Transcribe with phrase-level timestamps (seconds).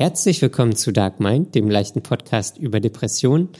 [0.00, 3.50] Herzlich willkommen zu Dark Mind, dem leichten Podcast über Depressionen.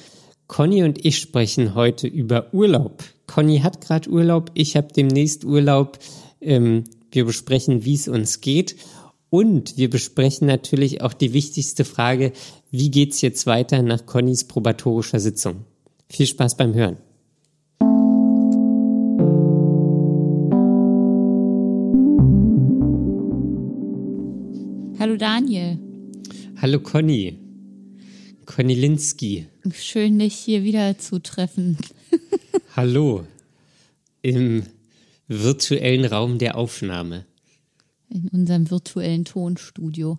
[0.47, 3.05] Conny und ich sprechen heute über Urlaub.
[3.27, 5.99] Conny hat gerade Urlaub, ich habe demnächst Urlaub.
[6.41, 8.77] Ähm, wir besprechen, wie es uns geht.
[9.29, 12.33] Und wir besprechen natürlich auch die wichtigste Frage,
[12.71, 15.67] wie geht's jetzt weiter nach Connys probatorischer Sitzung?
[16.09, 16.97] Viel Spaß beim Hören.
[24.99, 25.90] Hallo Daniel.
[26.63, 27.39] Hallo Conny.
[28.45, 29.47] Conny Linsky.
[29.73, 31.79] Schön, dich hier wieder zu treffen.
[32.77, 33.27] Hallo.
[34.21, 34.65] Im
[35.27, 37.25] virtuellen Raum der Aufnahme.
[38.11, 40.19] In unserem virtuellen Tonstudio.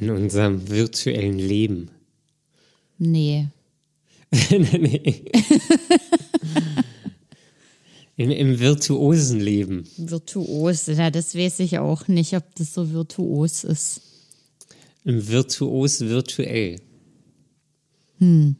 [0.00, 1.92] In unserem virtuellen Leben.
[2.98, 3.50] Nee.
[4.50, 5.30] nee.
[8.20, 9.88] Im, Im virtuosen Leben.
[9.96, 14.02] Virtuos, ja, das weiß ich auch nicht, ob das so virtuos ist.
[15.06, 16.82] Im virtuos virtuell.
[18.18, 18.56] Hm.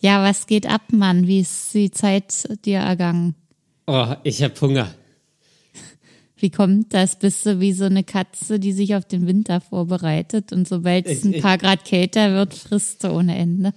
[0.00, 1.28] Ja, was geht ab, Mann?
[1.28, 3.36] Wie ist die Zeit dir ergangen?
[3.86, 4.92] Oh, ich hab Hunger.
[6.38, 7.20] Wie kommt das?
[7.20, 11.22] Bist du wie so eine Katze, die sich auf den Winter vorbereitet und sobald es
[11.22, 13.72] ein paar Grad kälter wird, frisst du ohne Ende?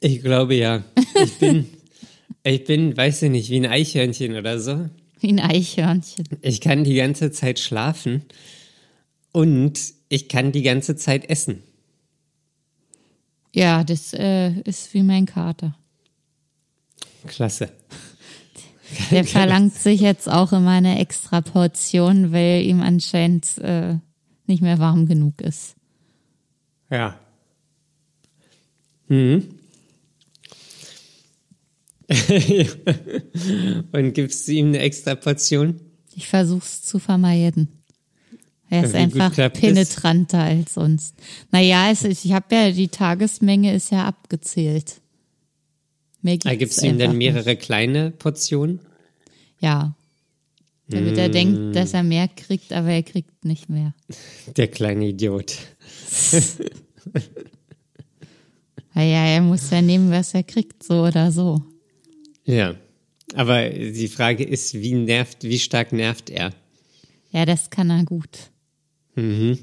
[0.00, 0.82] Ich glaube ja.
[1.22, 1.66] Ich bin,
[2.42, 4.88] ich bin, weiß ich nicht, wie ein Eichhörnchen oder so.
[5.20, 6.26] Wie ein Eichhörnchen.
[6.40, 8.24] Ich kann die ganze Zeit schlafen
[9.32, 11.62] und ich kann die ganze Zeit essen.
[13.54, 15.76] Ja, das äh, ist wie mein Kater.
[17.26, 17.70] Klasse.
[19.10, 23.98] Der verlangt sich jetzt auch immer eine extra Portion, weil ihm anscheinend äh,
[24.46, 25.76] nicht mehr warm genug ist.
[26.90, 27.20] Ja.
[29.08, 29.59] Mhm.
[33.92, 35.80] Und gibst du ihm eine extra Portion?
[36.16, 37.68] Ich versuch's zu vermeiden.
[38.68, 41.14] Er ist einfach penetranter als sonst.
[41.50, 45.00] Naja, es ist, ich habe ja, die Tagesmenge ist ja abgezählt.
[46.22, 48.76] Mehr Da gibt's gibst du ihm dann mehrere kleine Portionen?
[48.76, 48.86] nicht.
[49.60, 49.94] Ja.
[50.88, 51.32] Damit er Mm.
[51.32, 53.94] denkt, dass er mehr kriegt, aber er kriegt nicht mehr.
[54.56, 55.56] Der kleine Idiot.
[58.92, 61.62] Naja, er muss ja nehmen, was er kriegt, so oder so.
[62.50, 62.74] Ja.
[63.34, 66.50] Aber die Frage ist, wie nervt, wie stark nervt er?
[67.30, 68.50] Ja, das kann er gut.
[69.14, 69.58] Mhm.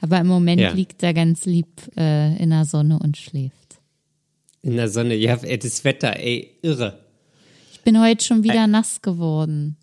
[0.00, 0.72] Aber im Moment Ja.
[0.72, 3.78] liegt er ganz lieb äh, in der Sonne und schläft.
[4.62, 5.14] In der Sonne.
[5.14, 7.00] Ja, ey, das Wetter, ey, irre.
[7.72, 9.76] Ich bin heute schon wieder nass geworden.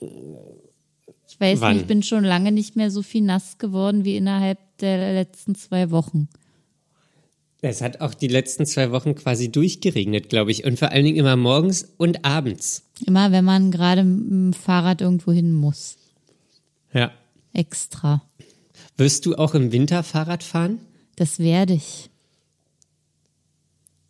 [0.00, 1.72] Ich weiß Wann?
[1.74, 5.54] nicht, ich bin schon lange nicht mehr so viel nass geworden wie innerhalb der letzten
[5.54, 6.28] zwei Wochen.
[7.62, 10.64] Es hat auch die letzten zwei Wochen quasi durchgeregnet, glaube ich.
[10.64, 12.84] Und vor allen Dingen immer morgens und abends.
[13.06, 15.96] Immer wenn man gerade mit dem Fahrrad irgendwo hin muss.
[16.92, 17.12] Ja.
[17.52, 18.22] Extra.
[18.96, 20.80] Wirst du auch im Winter Fahrrad fahren?
[21.16, 22.08] Das werde ich.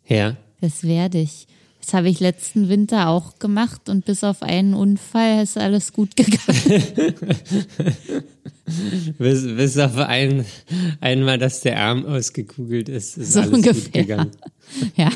[0.07, 0.37] Ja.
[0.61, 1.47] Das werde ich.
[1.81, 6.15] Das habe ich letzten Winter auch gemacht und bis auf einen Unfall ist alles gut
[6.15, 7.15] gegangen.
[9.17, 10.45] Bis, bis auf ein,
[10.99, 14.01] einmal, dass der Arm ausgekugelt ist, ist So alles gut ungefähr.
[14.03, 14.31] gegangen.
[14.95, 15.09] ja.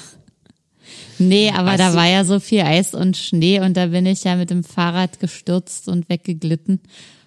[1.17, 4.23] Nee, aber Hast da war ja so viel Eis und Schnee und da bin ich
[4.25, 6.81] ja mit dem Fahrrad gestürzt und weggeglitten.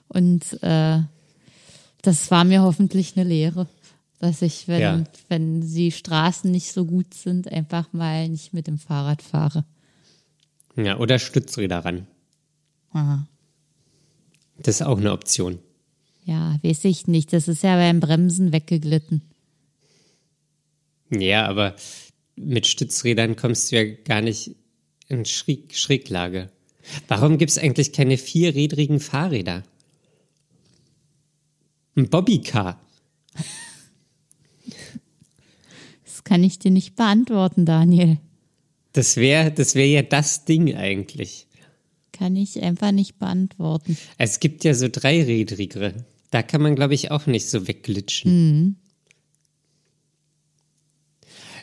[0.09, 1.01] Und äh,
[2.03, 3.67] das war mir hoffentlich eine Lehre,
[4.19, 5.05] dass ich, wenn, Ja.
[5.29, 9.65] wenn die Straßen nicht so gut sind, einfach mal nicht mit dem Fahrrad fahre.
[10.77, 12.07] Ja, oder Stützräder ran.
[12.93, 13.27] Aha.
[14.61, 15.59] Das ist auch eine Option.
[16.29, 17.33] Ja, weiß ich nicht.
[17.33, 19.23] Das ist ja beim Bremsen weggeglitten.
[21.09, 21.75] Ja, aber
[22.37, 24.55] mit Stützrädern kommst du ja gar nicht
[25.09, 26.51] in Schräg Schräglage.
[27.07, 29.63] Warum gibt es eigentlich keine vierrädrigen Fahrräder?
[31.97, 32.79] Ein Bobbycar.
[36.05, 38.19] Das kann ich dir nicht beantworten, Daniel.
[38.93, 41.47] Das wäre das wär ja das Ding eigentlich.
[42.13, 43.97] Kann ich einfach nicht beantworten.
[44.19, 46.05] Es gibt ja so dreirädrigere.
[46.31, 48.77] Da kann man, glaube ich, auch nicht so wegglitschen.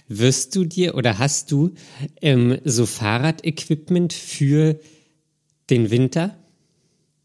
[0.08, 1.74] Wirst du dir oder hast du
[2.22, 4.80] ähm, so Fahrradequipment für
[5.70, 6.38] den Winter?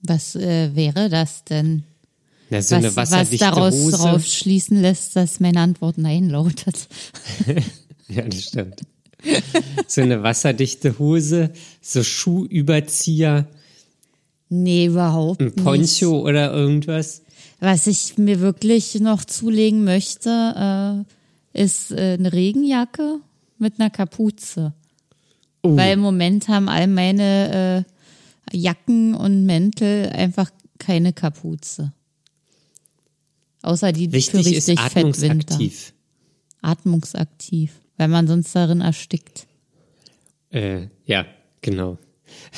[0.03, 1.85] Was äh, wäre das denn?
[2.49, 3.97] Na, so was, eine was wasserdichte daraus Hose.
[3.97, 6.89] drauf schließen lässt, dass meine Antwort Nein lautet.
[8.09, 8.81] Ja, das stimmt.
[9.87, 13.47] so eine wasserdichte Hose, so Schuhüberzieher,
[14.51, 15.63] Nee, überhaupt ein nicht.
[15.63, 17.23] Poncho oder irgendwas.
[17.61, 21.05] Was ich mir wirklich noch zulegen möchte,
[21.55, 23.21] äh, ist äh, eine Regenjacke
[23.59, 24.73] mit einer Kapuze.
[25.63, 25.77] Oh.
[25.77, 27.85] Weil im Moment haben all meine
[28.51, 31.93] Jacken und Mäntel einfach keine Kapuze.
[33.63, 35.27] Außer die Wichtig für ist richtig Fettwinter.
[35.27, 35.93] atmungsaktiv.
[36.63, 39.47] Atmungsaktiv, weil man sonst darin erstickt.
[40.51, 41.27] Äh, ja,
[41.61, 41.99] genau.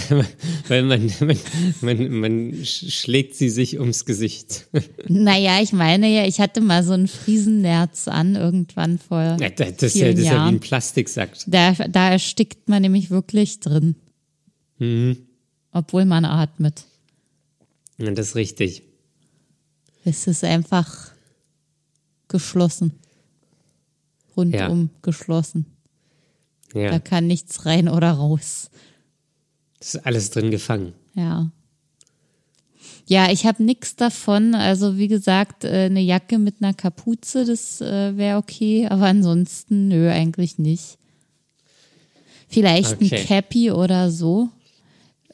[0.68, 1.38] Weil man, man,
[1.80, 4.68] man, man sch- schlägt sie sich ums Gesicht.
[5.08, 9.76] Naja, ich meine ja, ich hatte mal so ein Friesennerz an irgendwann vor Ja, das,
[9.76, 11.30] das, ist ja, vielen das ist ja wie ein Plastiksack.
[11.46, 13.96] Da, da erstickt man nämlich wirklich drin.
[14.78, 15.18] Mhm.
[15.72, 16.84] Obwohl man atmet.
[17.98, 18.82] Ja, das ist richtig.
[20.04, 21.12] Es ist einfach
[22.28, 22.92] geschlossen.
[24.36, 25.66] Rundum geschlossen.
[26.72, 28.70] Da Ja, kann nichts rein oder raus.
[29.82, 30.92] Das ist alles drin gefangen.
[31.14, 31.50] Ja.
[33.08, 34.54] Ja, ich habe nichts davon.
[34.54, 38.86] Also wie gesagt, äh, eine Jacke mit einer Kapuze, das äh, wäre okay.
[38.88, 40.98] Aber ansonsten, nö, eigentlich nicht.
[42.48, 43.16] Vielleicht Okay.
[43.16, 44.50] ein Cappy oder so.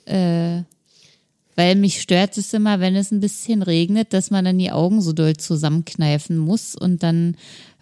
[0.07, 0.63] Äh,
[1.59, 5.03] weil mich stört es immer, wenn es ein bisschen regnet, dass man dann die Augen
[5.03, 7.37] so doll zusammenkneifen muss und dann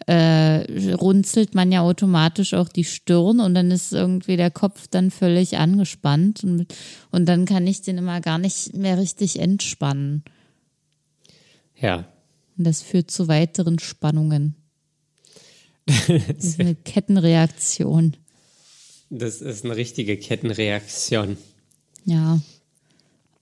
[0.07, 5.11] äh, runzelt man ja automatisch auch die Stirn und dann ist irgendwie der Kopf dann
[5.11, 6.65] völlig angespannt und,
[7.11, 10.23] und dann kann ich den immer gar nicht mehr richtig entspannen.
[11.79, 12.07] Ja,
[12.57, 14.55] Und das führt zu weiteren Spannungen.
[15.85, 18.17] Das ist eine Kettenreaktion.
[19.11, 21.37] das ist eine richtige Kettenreaktion.
[22.05, 22.39] Ja.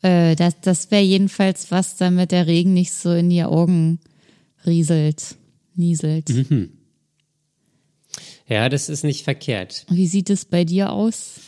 [0.05, 3.99] Äh, das das wäre jedenfalls was, damit der Regen nicht so in die Augen
[4.65, 5.35] rieselt,
[5.75, 6.29] nieselt.
[8.47, 9.87] Ja, das ist nicht verkehrt.
[9.89, 11.39] Wie sieht es bei dir aus?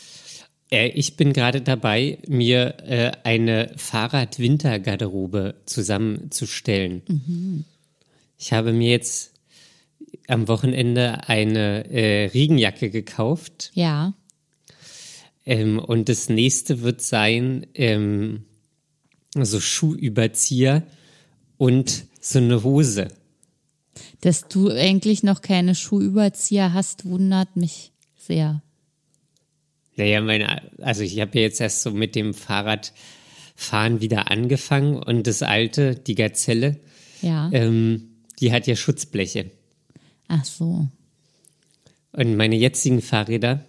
[0.72, 7.04] Äh, ich bin gerade dabei, mir äh, eine Fahrrad-Wintergarderobe zusammenzustellen.
[8.40, 9.34] Ich habe mir jetzt
[10.28, 13.70] am Wochenende eine äh, Regenjacke gekauft.
[13.76, 14.16] Ja.
[15.46, 18.47] Ähm, und das nächste wird sein, ähm,
[19.36, 20.84] so Schuhüberzieher
[21.58, 23.08] und so eine Hose.
[24.22, 28.62] Dass du eigentlich noch keine Schuhüberzieher hast, wundert mich sehr.
[29.96, 35.26] Naja, meine, also ich habe ja jetzt erst so mit dem Fahrradfahren wieder angefangen und
[35.26, 36.80] das alte, die Gazelle,
[37.22, 37.50] Ja.
[37.52, 38.10] ähm,
[38.40, 39.50] die hat ja Schutzbleche.
[40.28, 40.88] Ach so.
[42.12, 43.66] Und meine jetzigen Fahrräder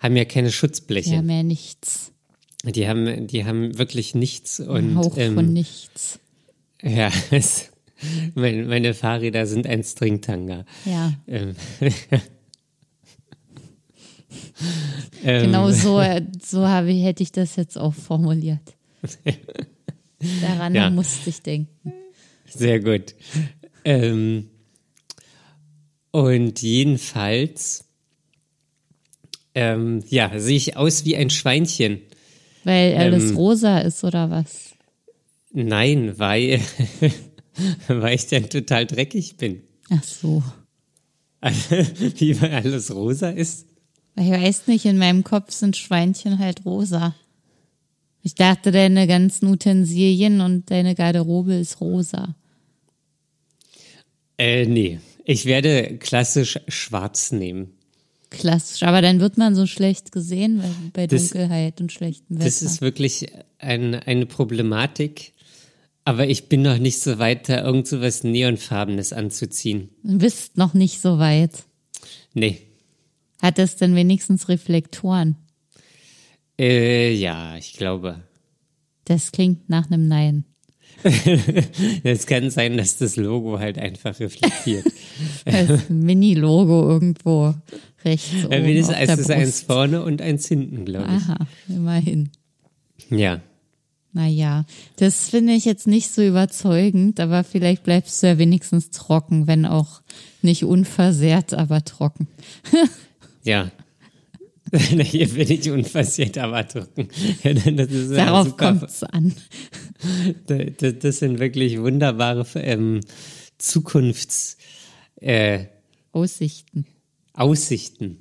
[0.00, 1.14] haben ja keine Schutzbleche.
[1.14, 2.10] Ja, mehr nichts.
[2.64, 6.18] Die haben, die haben wirklich nichts Ein und Hauch ähm, von nichts.
[6.82, 7.70] ja, es,
[8.34, 10.64] meine, meine Fahrräder sind ein Stringtanga.
[10.84, 11.12] Ja.
[11.26, 11.54] Ähm,
[15.24, 16.02] ähm, Genau so,
[16.44, 18.60] so habe ich, hätte ich das jetzt auch formuliert.
[20.42, 20.90] Daran Ja.
[20.90, 21.92] musste ich denken.
[22.46, 23.14] Sehr gut.
[23.84, 24.48] Ähm,
[26.10, 27.84] und jedenfalls,
[29.54, 32.00] ähm, ja, sehe ich aus wie ein Schweinchen.
[32.64, 33.36] Weil alles Ähm.
[33.36, 34.74] rosa ist oder was?
[35.52, 36.60] Nein, weil,
[37.88, 39.62] weil ich dann total dreckig bin.
[39.90, 40.42] Ach so.
[41.42, 43.66] wie weil alles rosa ist.
[44.16, 47.14] Ich weiß nicht, in meinem Kopf sind Schweinchen halt rosa.
[48.22, 52.34] Ich dachte, deine ganzen Utensilien und deine Garderobe ist rosa.
[54.36, 55.00] Äh, nee.
[55.24, 57.77] Ich werde klassisch schwarz nehmen.
[58.30, 62.44] Klassisch, aber dann wird man so schlecht gesehen weil, bei Das- Dunkelheit und schlechtem Wetter.
[62.44, 63.26] Das ist wirklich
[63.58, 65.32] ein, eine Problematik.
[66.04, 69.90] Aber ich bin noch nicht so weit, da irgend so was Neonfarbenes anzuziehen.
[70.02, 71.64] Du bist noch nicht so weit.
[72.32, 72.62] Nee.
[73.42, 75.36] Hat es denn wenigstens Reflektoren?
[76.58, 78.22] Äh, ja, ich glaube.
[79.04, 80.44] Das klingt nach einem Nein.
[82.04, 84.84] Es kann sein, dass das Logo halt einfach reflektiert.
[85.44, 87.54] Das Mini-Logo irgendwo
[88.04, 91.22] rechts oben Wenigstens auf der es ist eins vorne und eins hinten, glaube ich.
[91.22, 91.38] Aha,
[91.68, 92.30] immerhin.
[93.10, 93.40] Ja.
[94.12, 94.64] Naja,
[94.96, 99.66] das finde ich jetzt nicht so überzeugend, aber vielleicht bleibst du ja wenigstens trocken, wenn
[99.66, 100.02] auch
[100.42, 102.28] nicht unversehrt, aber trocken.
[103.44, 103.70] Ja.
[105.02, 106.66] Hier bin ich unversehrt, aber
[107.42, 109.34] ja Darauf kommt es an.
[110.46, 113.00] Das, das sind wirklich wunderbare ähm,
[113.58, 114.56] Zukunfts
[115.20, 115.64] äh,
[116.12, 116.86] Aussichten.
[117.32, 118.18] Aussichten.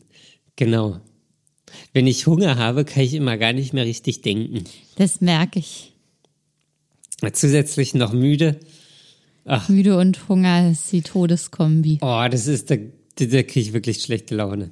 [0.55, 0.99] Genau.
[1.93, 4.63] Wenn ich Hunger habe, kann ich immer gar nicht mehr richtig denken.
[4.95, 5.93] Das merke ich.
[7.33, 8.59] Zusätzlich noch müde.
[9.67, 11.99] Müde und Hunger ist die Todeskombi.
[12.01, 14.71] Oh, das ist, da, da kriege ich wirklich schlechte Laune.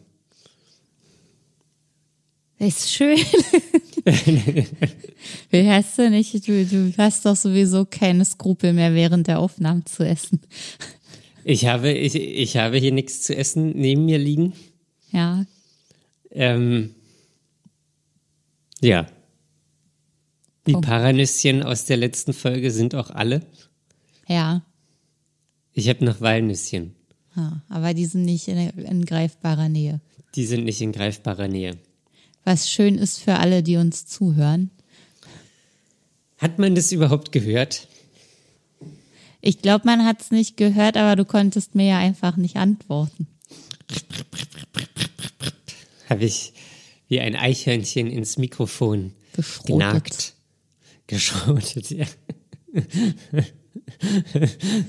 [2.58, 3.18] Ist schön.
[5.50, 6.48] Wie hast du nicht?
[6.48, 10.40] Du, du hast doch sowieso keine Skrupel mehr während der Aufnahmen zu essen.
[11.44, 14.54] Ich habe, ich, ich habe hier nichts zu essen neben mir liegen.
[15.12, 15.46] Ja,
[16.32, 16.96] Ähm,
[18.82, 19.08] ja.
[20.68, 20.88] Die Punkt.
[20.88, 23.42] Paranüsschen aus der letzten Folge sind auch alle.
[24.28, 24.66] Ja.
[25.74, 26.96] Ich habe noch Walnüsschen.
[27.36, 27.62] ja.
[27.70, 30.02] Aber die sind nicht in, in greifbarer Nähe.
[30.36, 31.78] Die sind nicht in greifbarer Nähe.
[32.46, 34.70] Was schön ist für alle, die uns zuhören.
[36.38, 37.88] Hat man das überhaupt gehört?
[39.42, 43.28] Ich glaube, man hat es nicht gehört, aber du konntest mir ja einfach nicht antworten.
[46.10, 46.54] Habe ich
[47.08, 49.66] wie ein Eichhörnchen ins Mikrofon Geschrotet.
[49.68, 50.34] genagt.
[51.08, 52.06] Geschrotet, ja.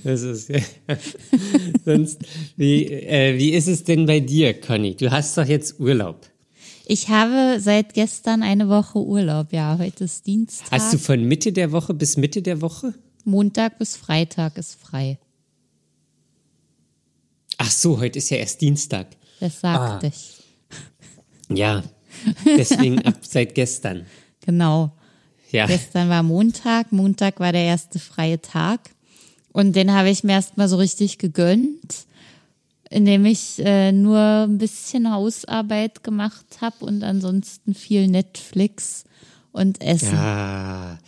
[0.04, 0.60] Das ist ja.
[1.84, 2.20] Sonst,
[2.56, 4.94] wie, äh, wie ist es denn bei dir, Conny?
[4.94, 6.26] Du hast doch jetzt Urlaub.
[6.88, 9.52] Ich habe seit gestern eine Woche Urlaub.
[9.52, 10.70] Ja, heute ist Dienstag.
[10.70, 12.94] Hast du von Mitte der Woche bis Mitte der Woche?
[13.24, 15.18] Montag bis Freitag ist frei.
[17.58, 19.08] Ach so, heute ist ja erst Dienstag.
[19.40, 20.10] Das sagte Ah.
[20.14, 20.44] ich.
[21.48, 21.82] Ja,
[22.44, 24.06] deswegen ab seit gestern.
[24.44, 24.92] Genau.
[25.50, 26.92] Ja, Gestern war Montag.
[26.92, 28.90] Montag war der erste freie Tag.
[29.52, 32.06] Und den habe ich mir erstmal so richtig gegönnt,
[32.90, 39.04] indem ich äh, nur ein bisschen Hausarbeit gemacht habe und ansonsten viel Netflix
[39.52, 40.14] und Essen.
[40.14, 40.98] ja,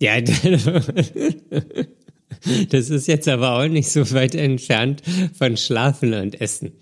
[0.00, 0.20] ja.
[2.68, 5.02] Das ist jetzt aber auch nicht so weit entfernt
[5.38, 6.72] von Schlafen und Essen.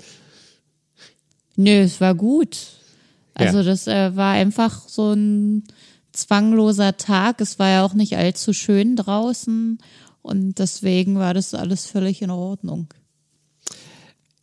[1.57, 2.59] Nö, es war gut.
[3.35, 3.65] Also Ja.
[3.65, 5.65] das äh, war einfach so ein
[6.13, 7.41] zwangloser Tag.
[7.41, 9.79] Es war ja auch nicht allzu schön draußen
[10.23, 12.89] und deswegen war das alles völlig in Ordnung.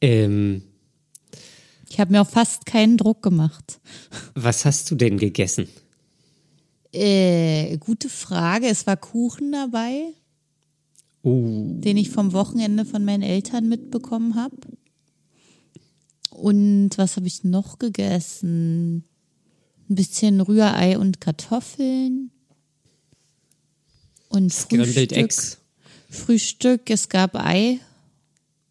[0.01, 0.63] Ähm,
[1.89, 3.79] Ich habe mir auch fast keinen Druck gemacht.
[4.35, 5.67] was hast du denn gegessen?
[6.91, 8.67] Äh, gute Frage.
[8.67, 10.13] Es war Kuchen dabei,
[11.21, 14.55] Uh, den ich vom Wochenende von meinen Eltern mitbekommen habe.
[16.29, 19.03] Und was habe ich noch gegessen?
[19.89, 22.31] Ein bisschen Rührei und Kartoffeln.
[24.29, 25.17] Und Scrambled Frühstück.
[25.17, 25.57] Eggs.
[26.09, 27.79] Frühstück, es gab Ei.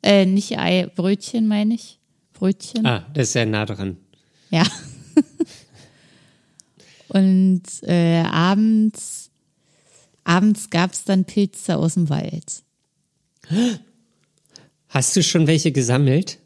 [0.03, 1.99] Äh, nicht Ei, Brötchen meine ich.
[2.33, 2.87] Brötchen.
[2.87, 3.97] Ah, das ist ja nah dran.
[4.51, 4.65] Ja.
[7.09, 9.31] Und äh, abends,
[10.25, 12.63] abends gab es dann Pilze aus dem Wald.
[14.89, 16.39] Hast du schon welche gesammelt?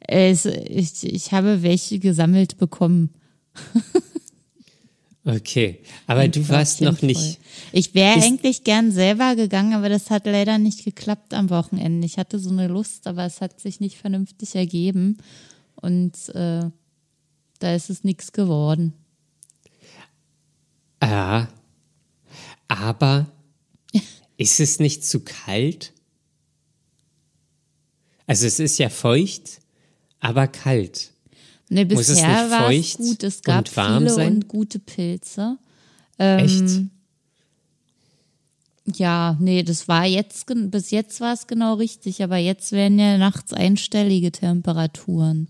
[0.00, 3.10] Es, ich, ich habe welche gesammelt bekommen.
[5.26, 7.40] Okay, aber du warst noch nicht.
[7.72, 12.06] Ich wäre eigentlich gern selber gegangen, aber das hat leider nicht geklappt am Wochenende.
[12.06, 15.16] Ich hatte so eine Lust, aber es hat sich nicht vernünftig ergeben.
[15.76, 16.68] Und äh,
[17.58, 18.92] da ist es nichts geworden.
[21.02, 21.48] Ja,
[22.68, 23.26] aber
[24.36, 25.94] ist es nicht zu kalt?
[28.26, 29.60] Also es ist ja feucht,
[30.20, 31.13] aber kalt.
[31.70, 33.22] Ne, Muss es bisher nicht war es gut.
[33.22, 34.34] Es gab und warm viele sein?
[34.34, 35.58] und gute Pilze.
[36.18, 36.80] Ähm, Echt?
[38.98, 43.16] Ja, nee, das war jetzt, bis jetzt war es genau richtig, aber jetzt werden ja
[43.16, 45.48] nachts einstellige Temperaturen.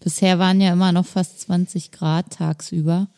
[0.00, 3.08] Bisher waren ja immer noch fast 20 Grad tagsüber.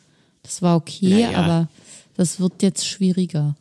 [0.43, 1.39] Das war okay, Naja.
[1.39, 1.69] aber
[2.15, 3.57] das wird jetzt schwieriger.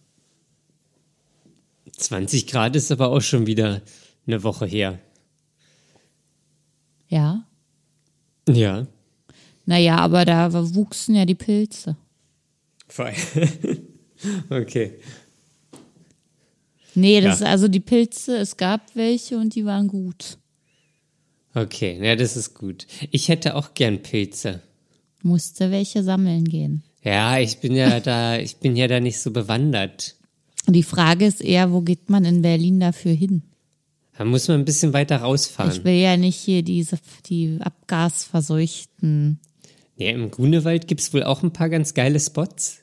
[1.98, 3.81] 20 Grad ist aber auch schon wieder
[4.27, 5.00] eine Woche her.
[7.10, 7.43] Ja.
[8.49, 8.87] Ja.
[9.65, 11.97] Naja, aber da wuchsen ja die Pilze.
[12.87, 13.13] Voll.
[14.49, 14.93] okay.
[16.95, 17.47] Nee, das Ja.
[17.47, 20.37] also die Pilze, es gab welche und die waren gut.
[21.53, 22.87] Okay, ja, das ist gut.
[23.11, 24.61] Ich hätte auch gern Pilze.
[25.23, 26.83] Musste welche sammeln gehen.
[27.03, 30.15] Ja, ich bin ja da, ich bin ja da nicht so bewandert.
[30.67, 33.41] Die Frage ist eher, wo geht man in Berlin dafür hin?
[34.17, 35.83] Da muss man ein bisschen weiter Ich rausfahren.
[35.83, 36.97] will ja nicht hier diese
[37.27, 39.39] die abgasverseuchten,
[39.95, 42.79] Ja, im Grunewald gibt's wohl auch ein paar ganz geile Spots.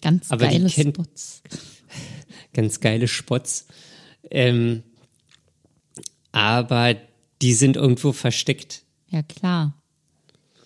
[0.00, 1.42] ganz Aber geile Spots.
[2.52, 3.66] Ganz geile Spots.
[4.28, 4.82] Ähm,
[6.32, 6.96] aber
[7.42, 8.82] die sind irgendwo versteckt.
[9.08, 9.80] Ja klar.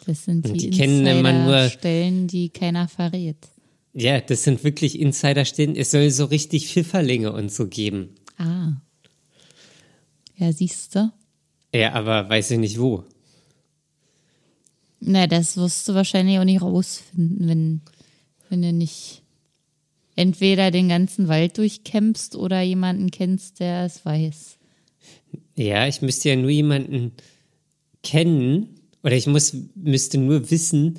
[0.06, 3.36] Das sind die, die kennen immer nur- Stellen, die keiner verrät.
[3.92, 5.76] Ja, das sind wirklich Insider-Stellen.
[5.76, 8.14] Es soll so richtig Pfifferlinge und so geben.
[8.38, 8.72] Ah.
[10.36, 11.10] Ja, siehst du?
[11.74, 13.04] Ja, aber weiß ich nicht wo.
[15.00, 17.80] Na, das wirst du wahrscheinlich auch nicht rausfinden, wenn,
[18.48, 19.22] wenn du nicht
[20.16, 24.56] entweder den ganzen Wald durchkämpfst oder jemanden kennst, der es weiß.
[25.56, 27.12] Ja, ich müsste ja nur jemanden
[28.02, 28.68] kennen
[29.02, 30.98] oder ich muss, müsste nur wissen,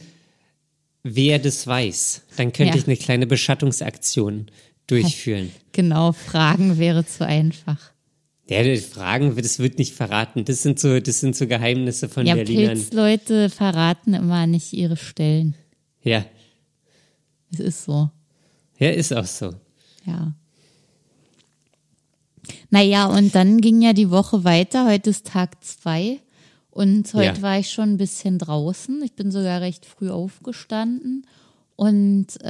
[1.04, 2.24] wer das weiß.
[2.38, 2.80] Dann könnte Ja.
[2.82, 4.48] ich eine kleine Beschattungsaktion
[4.88, 5.51] durchführen.
[5.72, 7.92] Genau, Fragen wäre zu einfach.
[8.48, 10.46] Ja, die Fragen, das wird nicht verraten.
[10.46, 12.75] Das sind so, das sind so Geheimnisse von Ja, Berlinern.
[12.75, 15.56] Pilzleute verraten immer nicht ihre Stellen.
[16.04, 16.25] Ja,
[17.52, 18.10] Es ist so.
[18.78, 19.56] Ja, ist auch so.
[20.06, 20.34] Ja.
[22.70, 24.86] Naja, und dann ging ja die Woche weiter.
[24.88, 26.20] Heute ist Tag zwei.
[26.70, 27.42] Und heute Ja.
[27.42, 29.02] war ich schon ein bisschen draußen.
[29.04, 31.25] Ich bin sogar recht früh aufgestanden
[31.75, 32.50] und äh,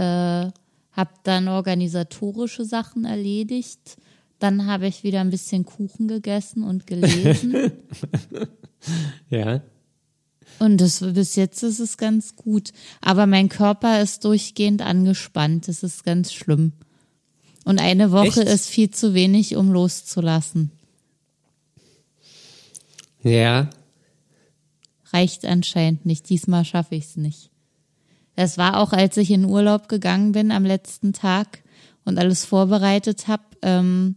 [0.92, 3.98] habe dann organisatorische Sachen erledigt.
[4.40, 7.72] Dann habe ich wieder ein bisschen Kuchen gegessen und gelesen.
[9.32, 9.62] Ja.
[10.60, 12.72] und das, bis jetzt ist es ganz gut.
[13.02, 15.68] Aber mein Körper ist durchgehend angespannt.
[15.68, 16.74] Das ist ganz schlimm.
[17.64, 18.54] Und eine Woche Echt?
[18.54, 20.72] ist viel zu wenig, um loszulassen.
[23.24, 23.72] Ja.
[25.12, 26.30] Reicht anscheinend nicht.
[26.30, 27.50] Diesmal schaffe ich es nicht.
[28.36, 31.64] Das war auch, als ich in Urlaub gegangen bin am letzten Tag
[32.04, 34.16] und alles vorbereitet habe, ähm,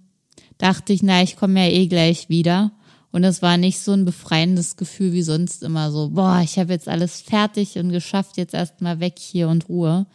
[0.58, 2.72] dachte ich, na, ich komme ja eh gleich wieder.
[3.10, 6.72] Und es war nicht so ein befreiendes Gefühl wie sonst immer so, boah, ich habe
[6.72, 10.06] jetzt alles fertig und geschafft, jetzt erstmal weg hier und Ruhe.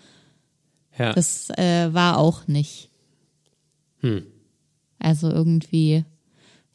[0.98, 1.14] Ja.
[1.14, 2.92] Das äh, war auch nicht.
[5.00, 6.06] Also irgendwie,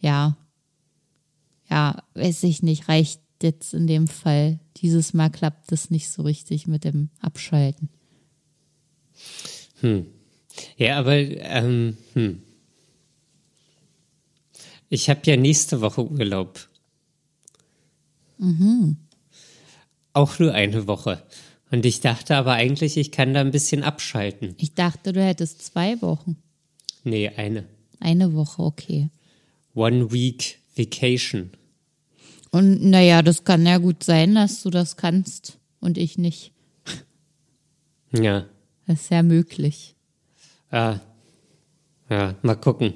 [0.00, 0.36] ja,
[1.70, 4.58] ja, weiß ich nicht, reicht jetzt in dem Fall.
[4.78, 7.90] Dieses Mal klappt es nicht so richtig mit dem Abschalten.
[10.76, 12.42] Ja, aber ähm, hm.
[14.88, 16.68] Ich habe ja nächste Woche Urlaub.
[20.12, 21.22] Auch nur eine Woche.
[21.70, 24.54] Und ich dachte aber eigentlich, ich kann da ein bisschen abschalten.
[24.58, 26.36] Ich dachte, du hättest zwei Wochen.
[27.04, 27.66] Nee, eine.
[28.00, 29.10] Eine Woche, okay.
[29.74, 31.50] One Week Vacation.
[32.50, 36.52] Und naja, das kann ja gut sein, dass du das kannst und ich nicht.
[38.12, 38.46] Ja.
[38.86, 39.94] Das ist ja möglich.
[40.70, 41.00] Ah.
[42.08, 42.94] Ja, mal gucken.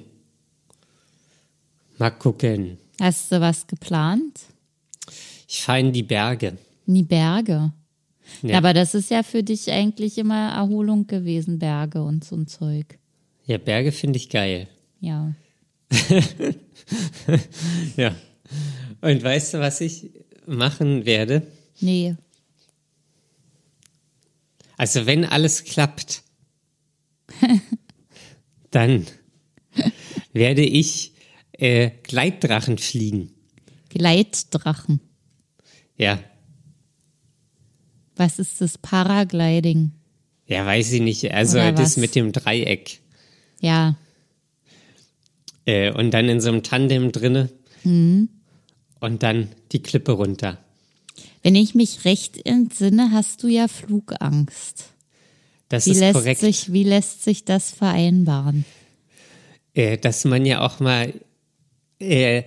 [2.02, 2.78] Mal gucken.
[3.00, 4.40] Hast du was geplant?
[5.46, 6.58] Ich fahre in die Berge.
[6.84, 7.72] In die Berge.
[8.42, 8.58] Ja.
[8.58, 12.98] Aber das ist ja für dich eigentlich immer Erholung gewesen, Berge und so ein Zeug.
[13.46, 14.66] Ja, Berge finde ich geil.
[14.98, 15.32] Ja.
[17.96, 18.16] Ja.
[19.00, 20.10] Und weißt du, was ich
[20.44, 21.46] machen werde?
[21.78, 22.16] Nee.
[24.76, 26.24] Also wenn alles klappt,
[28.72, 29.06] dann
[30.32, 31.11] werde ich
[31.62, 33.30] äh, Gleitdrachen fliegen.
[33.88, 35.00] Gleitdrachen.
[35.96, 36.18] Ja.
[38.16, 39.92] Was ist das Paragliding?
[40.46, 41.32] Ja, weiß ich nicht.
[41.32, 41.96] Also Oder das was?
[41.98, 43.00] mit dem Dreieck.
[43.60, 43.96] Ja,
[45.64, 47.48] Äh, und dann in so einem Tandem drinne.
[47.84, 48.28] Mhm.
[48.98, 50.58] Und dann die Klippe runter.
[51.44, 54.86] wenn ich mich recht entsinne, hast du ja Flugangst.
[55.68, 56.40] Das Wie ist lässt, korrekt.
[56.40, 58.64] sich, wie lässt sich das vereinbaren?
[59.74, 61.14] äh, dass man ja auch mal
[62.02, 62.44] äh,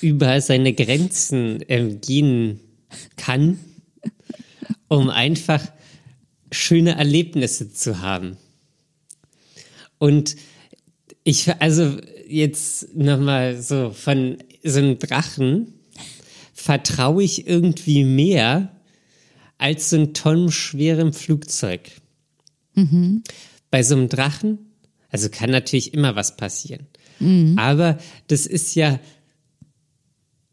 [0.00, 2.60] über seine Grenzen ähm, gehen
[3.16, 3.58] kann,
[4.88, 5.62] um einfach
[6.50, 8.36] schöne Erlebnisse zu haben.
[9.98, 10.36] Und
[11.24, 15.74] ich, also jetzt nochmal so von so einem Drachen
[16.52, 18.76] vertraue ich irgendwie mehr
[19.58, 21.90] als so ein tonnenschwerem Flugzeug.
[23.70, 24.58] Bei so einem Drachen,
[25.10, 26.86] also kann natürlich immer was passieren.
[27.56, 27.98] Aber
[28.28, 29.00] das ist ja,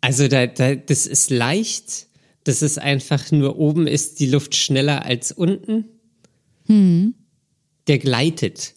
[0.02, 2.08] also da, da, das ist leicht,
[2.44, 5.86] das ist einfach nur oben ist die Luft schneller als unten.
[7.88, 8.74] Der gleitet.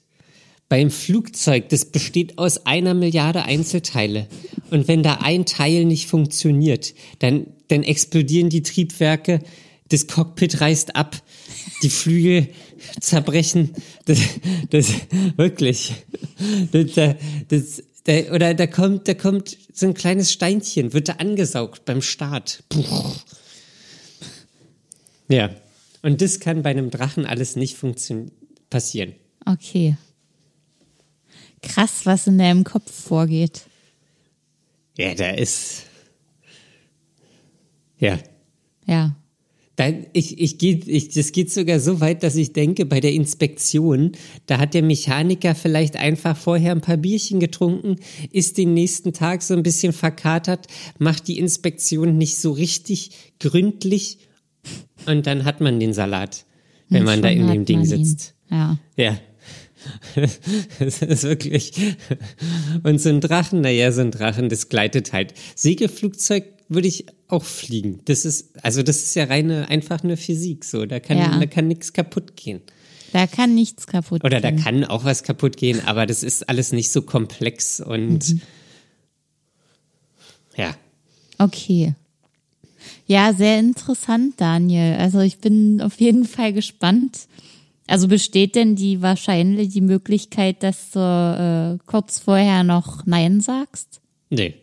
[0.69, 4.27] Beim Flugzeug, das besteht aus einer Milliarde Einzelteile.
[4.71, 9.41] Und wenn da ein Teil nicht funktioniert, dann, dann explodieren die Triebwerke,
[9.89, 11.23] das Cockpit reißt ab,
[11.83, 12.49] die Flügel
[13.01, 13.75] zerbrechen.
[14.05, 14.19] Das,
[14.71, 14.93] das
[15.37, 15.95] wirklich.
[16.73, 17.17] Das,
[17.49, 22.03] das, das, oder da kommt, da kommt so ein kleines Steinchen, wird da angesaugt beim
[22.03, 22.63] Start.
[22.69, 22.85] Puh.
[25.29, 25.51] Ja.
[26.03, 28.31] Und das kann bei einem Drachen alles nicht funktionieren,
[28.71, 29.15] passieren.
[29.45, 29.97] Okay.
[31.63, 33.63] Krass, was in deinem Kopf vorgeht.
[34.97, 35.85] Ja, da ist.
[37.99, 38.19] Ja.
[38.87, 39.17] Ja.
[39.77, 43.13] Da, ich, ich geht, ich, das geht sogar so weit, dass ich denke, bei der
[43.13, 44.13] Inspektion,
[44.47, 47.97] da hat der Mechaniker vielleicht einfach vorher ein paar Bierchen getrunken,
[48.33, 50.67] ist den nächsten Tag so ein bisschen verkatert,
[50.99, 54.19] macht die Inspektion nicht so richtig gründlich
[55.07, 56.47] und dann hat man den Salat,
[56.89, 58.05] wenn man da in dem Ding man ihn.
[58.05, 58.35] sitzt.
[58.51, 58.79] Ja.
[58.97, 59.19] Ja.
[60.81, 61.73] Das ist wirklich.
[62.83, 65.35] Und so ein Drachen, naja, so ein Drachen, das gleitet halt.
[65.55, 68.01] Segelflugzeug würde ich auch fliegen.
[68.05, 70.87] Das ist, also das ist ja reine, einfach nur Physik, so.
[70.87, 71.39] Da kann, Ja.
[71.39, 72.61] da kann nichts kaputt gehen.
[73.13, 74.63] Da kann nichts kaputt Oder da gehen.
[74.63, 78.41] kann auch was kaputt gehen, aber das ist alles nicht so komplex und, Mhm.
[80.57, 80.75] ja.
[81.39, 81.95] Okay.
[83.07, 84.97] Ja, sehr interessant, Daniel.
[84.97, 87.27] Also ich bin auf jeden Fall gespannt,
[87.89, 94.01] Also besteht denn die wahrscheinlich die Möglichkeit, dass du äh, kurz vorher noch Nein sagst?
[94.29, 94.55] Nee.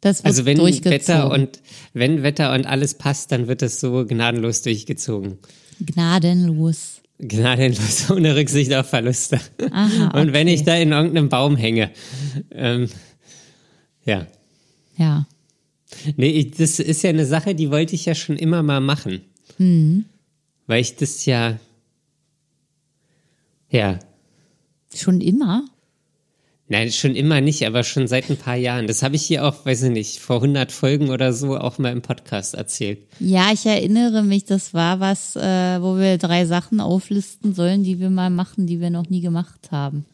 [0.00, 0.58] Das wird Also wenn.
[0.58, 1.60] Wetter und
[1.92, 5.38] wenn Wetter und alles passt, dann wird das so gnadenlos durchgezogen.
[5.80, 7.02] Gnadenlos.
[7.18, 9.40] Gnadenlos, ohne Rücksicht auf Verluste.
[9.72, 10.54] Aha, Und wenn okay.
[10.54, 11.90] ich da in irgendeinem Baum hänge.
[12.52, 12.88] Ähm,
[14.04, 14.26] ja.
[14.96, 15.26] Ja.
[16.16, 19.22] Nee, ich, das ist ja eine Sache, die wollte ich ja schon immer mal machen.
[19.58, 20.04] Mhm.
[20.66, 21.58] Weil ich das ja.
[23.70, 23.98] Ja.
[24.94, 25.64] Schon immer?
[26.70, 28.86] Nein, schon immer nicht, aber schon seit ein paar Jahren.
[28.86, 31.92] Das habe ich hier auch, weiß ich nicht, vor 100 Folgen oder so auch mal
[31.92, 33.06] im Podcast erzählt.
[33.20, 38.00] Ja, ich erinnere mich, das war was, äh, wo wir drei Sachen auflisten sollen, die
[38.00, 40.04] wir mal machen, die wir noch nie gemacht haben.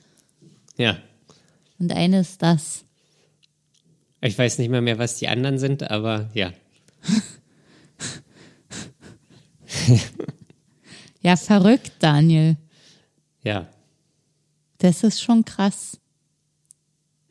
[0.76, 0.98] Ja.
[1.80, 2.84] Und eine ist das.
[4.20, 6.52] Ich weiß nicht mal mehr, was die anderen sind, aber ja.
[11.24, 12.58] Ja, verrückt, Daniel.
[13.42, 13.66] Ja.
[14.76, 15.98] Das ist schon krass.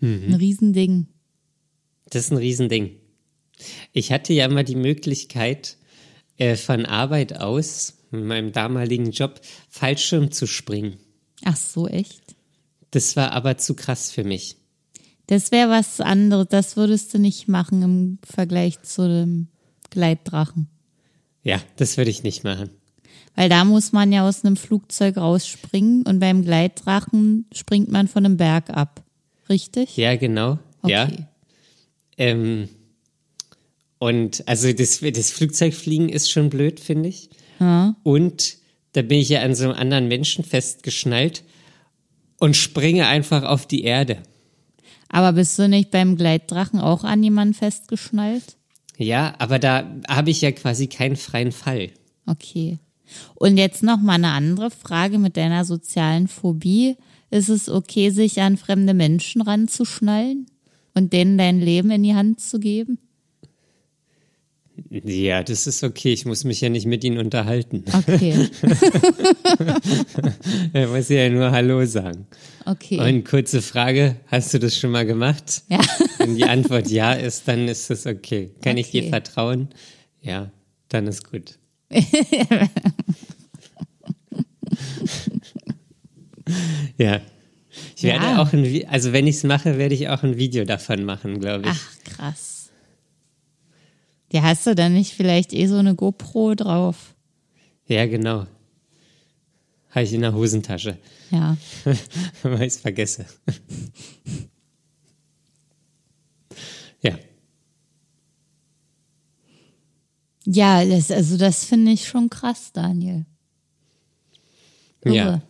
[0.03, 1.07] Ein Riesending.
[2.09, 2.97] Das ist ein Riesending.
[3.91, 5.77] Ich hatte ja mal die Möglichkeit,
[6.37, 10.97] äh, von Arbeit aus, in meinem damaligen Job, Fallschirm zu springen.
[11.45, 12.35] Ach so, echt?
[12.91, 14.57] Das war aber zu krass für mich.
[15.27, 16.47] Das wäre was anderes.
[16.49, 19.47] Das würdest du nicht machen im Vergleich zu dem
[19.89, 20.67] Gleitdrachen.
[21.43, 22.69] Ja, das würde ich nicht machen.
[23.35, 28.25] Weil da muss man ja aus einem Flugzeug rausspringen und beim Gleitdrachen springt man von
[28.25, 29.02] einem Berg ab.
[29.53, 29.95] Richtig?
[29.97, 30.57] Ja, genau.
[30.83, 31.05] Ja.
[31.05, 31.25] Okay.
[32.17, 32.69] Ähm,
[33.99, 37.29] und also das, das Flugzeugfliegen ist schon blöd, finde ich.
[38.03, 38.57] Und
[38.93, 41.43] da bin ich ja an so einem anderen Menschen festgeschnallt
[42.39, 44.17] und springe einfach auf die Erde.
[45.09, 48.57] Aber bist du nicht beim Gleitdrachen auch an jemanden festgeschnallt?
[48.97, 51.91] Ja, aber da habe ich ja quasi keinen freien Fall.
[52.25, 52.79] Okay.
[53.35, 56.97] Und jetzt noch mal eine andere Frage mit deiner sozialen Phobie.
[57.33, 60.45] Ist es okay, sich an fremde Menschen ranzuschnallen
[60.93, 62.99] und denen dein Leben in die Hand zu geben?
[64.89, 66.13] Ja, das ist okay.
[66.13, 67.83] Ich muss mich ja nicht mit ihnen unterhalten.
[67.91, 68.47] Okay,
[70.73, 72.27] Er muss ja nur Hallo sagen.
[72.65, 72.99] okay.
[72.99, 75.63] Und kurze Frage, hast du das schon mal gemacht?
[75.69, 75.79] Ja.
[76.19, 78.51] Wenn die Antwort ja ist, dann ist es okay.
[78.61, 79.09] Kann ich dir Okay.
[79.09, 79.69] vertrauen?
[80.21, 80.51] Ja,
[80.89, 81.57] dann ist gut.
[86.97, 87.21] ja.
[87.95, 88.41] Ich werde Ja.
[88.41, 91.63] auch ein, also wenn ich es mache, werde ich auch ein Video davon machen, glaube
[91.69, 91.71] ich.
[91.75, 92.69] Ach, krass.
[94.31, 97.15] Ja, hast du dann nicht vielleicht eh so eine GoPro drauf?
[97.87, 98.45] Ja, genau.
[99.91, 100.97] Habe ich in der Hosentasche,
[101.31, 101.55] Ja.
[102.43, 103.25] weil ich es vergesse.
[107.01, 107.17] ja.
[110.45, 113.25] Ja, das, also das finde ich schon krass, Daniel.
[115.03, 115.15] Irre.
[115.15, 115.41] Ja.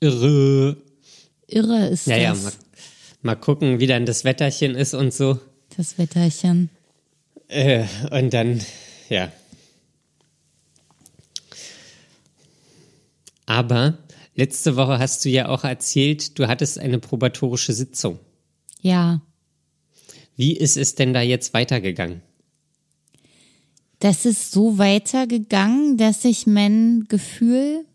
[0.00, 0.76] Irre.
[1.46, 2.52] Irre ist Ja, ja, das, mal,
[3.22, 5.38] mal gucken, wie dann das Wetterchen ist und so.
[5.76, 6.70] das Wetterchen.
[7.48, 8.60] Äh, und dann,
[9.08, 9.30] ja.
[13.46, 13.98] Aber
[14.34, 18.18] letzte Woche hast du ja auch erzählt, du hattest eine probatorische Sitzung.
[18.80, 19.20] Ja,
[20.36, 22.22] Wie ist es denn da jetzt weitergegangen?
[24.00, 27.86] das ist so weitergegangen, dass sich mein Gefühl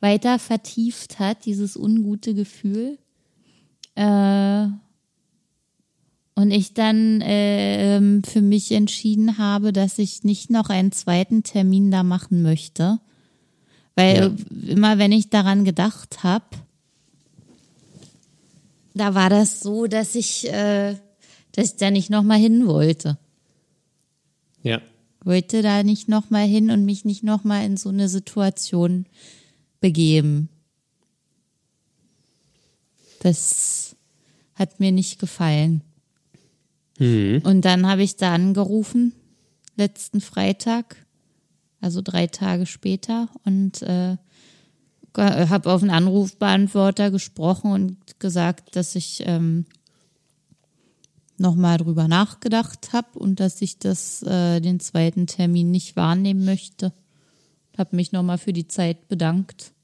[0.00, 2.98] weiter vertieft hat, dieses ungute Gefühl.
[3.94, 4.66] Äh,
[6.38, 11.90] und ich dann äh, für mich entschieden habe, dass ich nicht noch einen zweiten Termin
[11.90, 13.00] da machen möchte.
[13.94, 14.72] Weil Ja.
[14.72, 16.44] immer wenn ich daran gedacht habe,
[18.92, 20.96] da war das so, dass ich, äh,
[21.52, 23.18] dass ich da nicht nochmal hin wollte.
[24.62, 24.80] Ja.
[25.24, 29.06] Wollte da nicht nochmal hin und mich nicht nochmal in so eine Situation
[29.86, 30.48] begeben.
[33.20, 33.94] Das
[34.56, 35.84] hat mir nicht gefallen.
[37.44, 39.12] Und dann habe ich da angerufen,
[39.76, 41.06] letzten Freitag,
[41.80, 44.16] also drei Tage später, und äh,
[45.16, 49.66] habe auf einen Anrufbeantworter gesprochen und gesagt, dass ich ähm,
[51.38, 56.92] nochmal drüber nachgedacht habe und dass ich das äh, den zweiten Termin nicht wahrnehmen möchte.
[57.78, 59.75] Habe mich nochmal für die Zeit bedankt.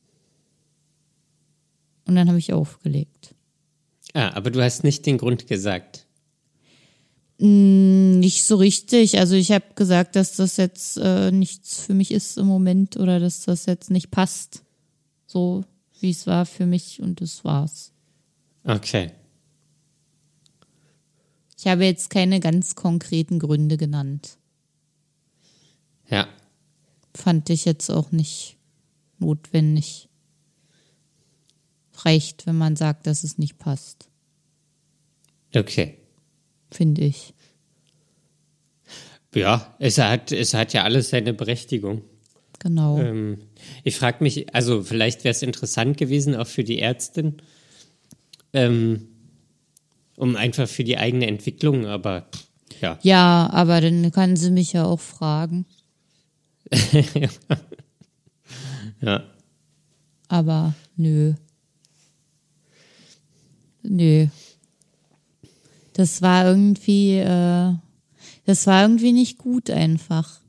[2.12, 3.34] Und dann habe ich aufgelegt.
[4.12, 6.04] Ah, aber du hast nicht den Grund gesagt.
[7.38, 9.18] Nicht so richtig.
[9.18, 13.18] Also ich habe gesagt, dass das jetzt äh, nichts für mich ist im Moment oder
[13.18, 14.62] dass das jetzt nicht passt.
[15.26, 15.64] So
[16.00, 17.92] wie es war für mich und das war's.
[18.64, 19.12] Okay.
[21.56, 24.36] Ich habe jetzt keine ganz konkreten Gründe genannt.
[26.10, 26.28] Ja.
[27.14, 28.58] Fand ich jetzt auch nicht
[29.18, 30.10] notwendig.
[31.94, 34.08] Reicht, wenn man sagt, dass es nicht passt,
[35.54, 35.98] Okay.
[36.70, 37.34] finde ich.
[39.34, 42.02] Ja, es hat, es hat ja alles seine Berechtigung.
[42.58, 42.98] Genau.
[42.98, 43.38] Ähm,
[43.82, 47.36] ich frage mich, also vielleicht wäre es interessant gewesen, auch für die Ärztin,
[48.52, 49.08] ähm,
[50.16, 52.28] um einfach für die eigene Entwicklung, aber
[52.80, 52.98] ja.
[53.02, 55.66] Ja, aber dann kann sie mich ja auch fragen.
[59.00, 59.24] ja.
[60.28, 61.34] Aber nö.
[63.82, 64.26] Nö.
[65.92, 67.74] Das war irgendwie, äh,
[68.44, 70.40] das war irgendwie nicht gut einfach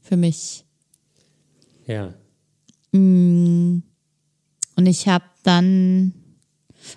[0.00, 0.64] für mich.
[1.86, 2.14] Ja.
[2.92, 3.82] Und
[4.76, 6.12] ich habe dann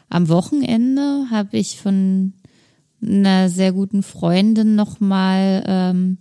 [0.10, 2.34] am Wochenende habe ich von
[3.02, 6.18] einer sehr guten Freundin nochmal ähm,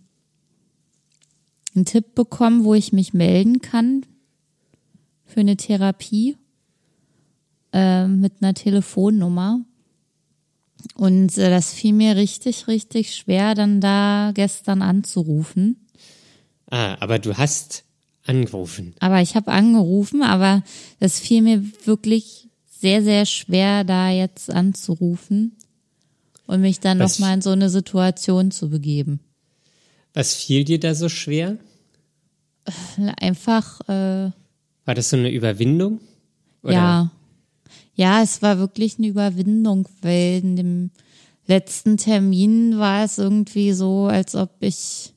[1.74, 4.04] einen Tipp bekommen, wo ich mich melden kann
[5.24, 6.36] für eine Therapie
[7.72, 9.60] äh, mit einer Telefonnummer.
[10.94, 15.86] Und äh, das fiel mir richtig, richtig schwer, dann da gestern anzurufen.
[16.70, 17.84] Ah, aber du hast
[18.26, 18.94] angerufen.
[19.00, 20.62] Aber ich habe angerufen, aber
[21.00, 25.56] es fiel mir wirklich sehr, sehr schwer, da jetzt anzurufen
[26.46, 29.20] und mich dann nochmal in so eine Situation zu begeben.
[30.14, 31.58] Was fiel dir da so schwer?
[33.18, 34.30] Einfach, äh,
[34.84, 36.00] War das so eine Überwindung?
[36.62, 36.72] Oder?
[36.72, 37.10] ja.
[38.00, 40.90] Ja, es war wirklich eine Überwindung, weil in dem
[41.46, 45.12] letzten Termin war es irgendwie so, als ob ich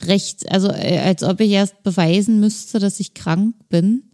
[0.00, 4.04] recht, also äh, als ob ich erst beweisen müsste, dass ich krank bin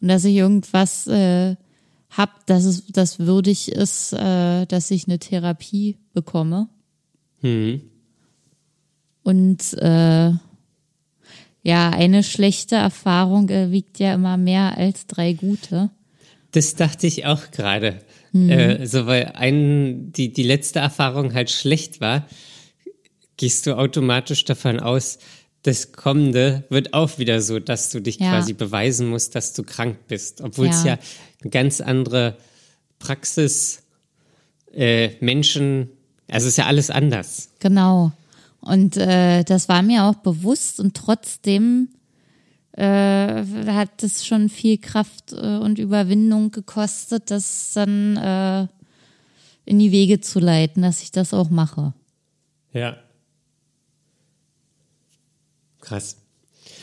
[0.00, 1.56] und dass ich irgendwas äh,
[2.08, 6.68] hab, dass es das würdig ist, äh, dass ich eine Therapie bekomme.
[7.40, 7.80] Hm.
[9.24, 10.30] Und äh,
[11.64, 15.90] ja, eine schlechte Erfahrung äh, wiegt ja immer mehr als drei gute.
[16.52, 17.98] Das dachte ich auch gerade.
[18.32, 18.50] Mhm.
[18.50, 22.26] Äh, so, weil ein, die, die letzte Erfahrung halt schlecht war,
[23.36, 25.18] gehst du automatisch davon aus,
[25.62, 28.30] das Kommende wird auch wieder so, dass du dich Ja.
[28.30, 30.40] quasi beweisen musst, dass du krank bist.
[30.40, 30.94] Obwohl es Ja.
[30.94, 30.98] ja
[31.40, 32.36] eine ganz andere
[32.98, 33.82] Praxis,
[34.74, 35.88] äh, Menschen,
[36.28, 37.48] also es ist ja alles anders.
[37.60, 38.12] Genau.
[38.60, 41.88] Und äh, das war mir auch bewusst und trotzdem
[42.72, 48.66] äh, hat es schon viel Kraft äh, und Überwindung gekostet, das dann äh,
[49.64, 51.94] in die Wege zu leiten, dass ich das auch mache.
[52.72, 52.96] Ja.
[55.80, 56.16] Krass.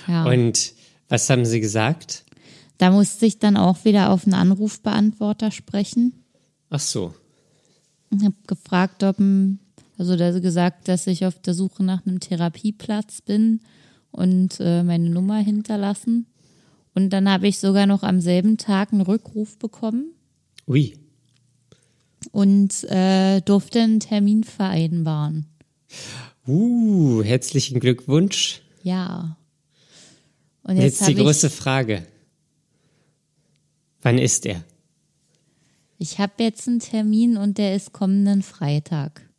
[0.07, 0.25] Ja.
[0.25, 0.73] Und
[1.07, 2.25] was haben sie gesagt?
[2.79, 6.13] da musste ich dann auch wieder auf einen Anrufbeantworter sprechen.
[6.69, 7.13] Ach so.
[8.09, 9.17] Ich habe gefragt, ob,
[9.97, 13.59] also gesagt, dass ich auf der Suche nach einem Therapieplatz bin
[14.11, 16.25] und äh, meine Nummer hinterlassen.
[16.95, 20.11] Und dann habe ich sogar noch am selben Tag einen Rückruf bekommen
[20.67, 20.97] Ui.
[22.31, 25.45] und äh, durfte einen Termin vereinbaren.
[26.47, 28.61] Uh, herzlichen Glückwunsch.
[28.83, 29.37] Ja.
[30.63, 32.05] Und jetzt, Jetzt die große Frage.
[34.01, 34.63] Wann ist er?
[35.99, 39.29] ich habe jetzt einen Termin und der ist kommenden Freitag.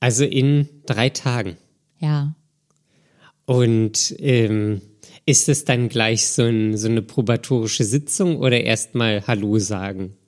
[0.00, 1.58] Also in drei Tagen.
[1.98, 2.34] Ja.
[3.48, 4.82] Und ähm,
[5.24, 10.18] ist es dann gleich so, ein, so eine probatorische Sitzung oder erstmal Hallo sagen?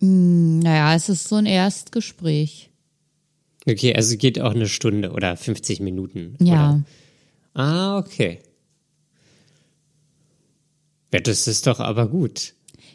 [0.00, 2.70] Naja, es ist so ein Erstgespräch.
[3.68, 6.34] Okay, also geht auch eine Stunde oder 50 Minuten.
[6.40, 6.70] Ja.
[6.74, 6.84] Oder?
[7.54, 8.40] Ah, okay.
[11.14, 12.54] Ja, das ist doch aber gut.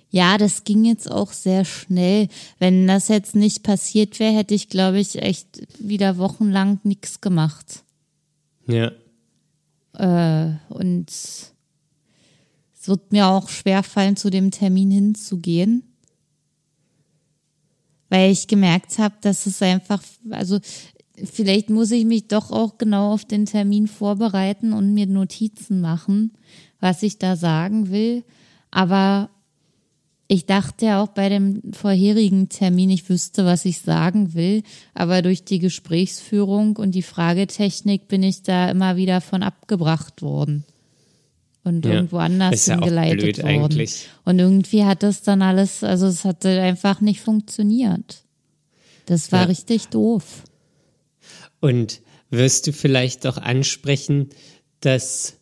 [0.10, 2.27] Ja, das ging jetzt auch sehr schnell.
[2.60, 7.86] Wenn das jetzt nicht passiert wäre, hätte ich, glaube ich, echt wieder wochenlang nichts gemacht.
[8.67, 8.91] Ja.
[9.93, 11.54] Äh, und es
[12.86, 15.84] wird mir auch schwer fallen, zu dem Termin hinzugehen.
[18.10, 20.60] Weil ich gemerkt habe, dass es einfach, also
[21.24, 26.34] vielleicht muss ich mich doch auch genau auf den Termin vorbereiten und mir Notizen machen,
[26.80, 28.24] was ich da sagen will.
[28.69, 29.30] Aber
[30.34, 34.63] ich dachte ja auch bei dem vorherigen Termin, ich wüsste, was ich sagen will,
[34.94, 40.63] aber durch die Gesprächsführung und die Fragetechnik bin ich da immer wieder von abgebracht worden
[41.65, 43.48] und Ja, irgendwo anders ist ja hingeleitet blöd worden.
[43.50, 44.08] eigentlich.
[44.24, 48.24] Und irgendwie hat das dann alles, also es hatte einfach nicht funktioniert.
[49.08, 49.46] Das war Ja.
[49.48, 50.44] richtig doof.
[51.60, 54.30] Und wirst du vielleicht auch ansprechen,
[54.80, 55.34] dass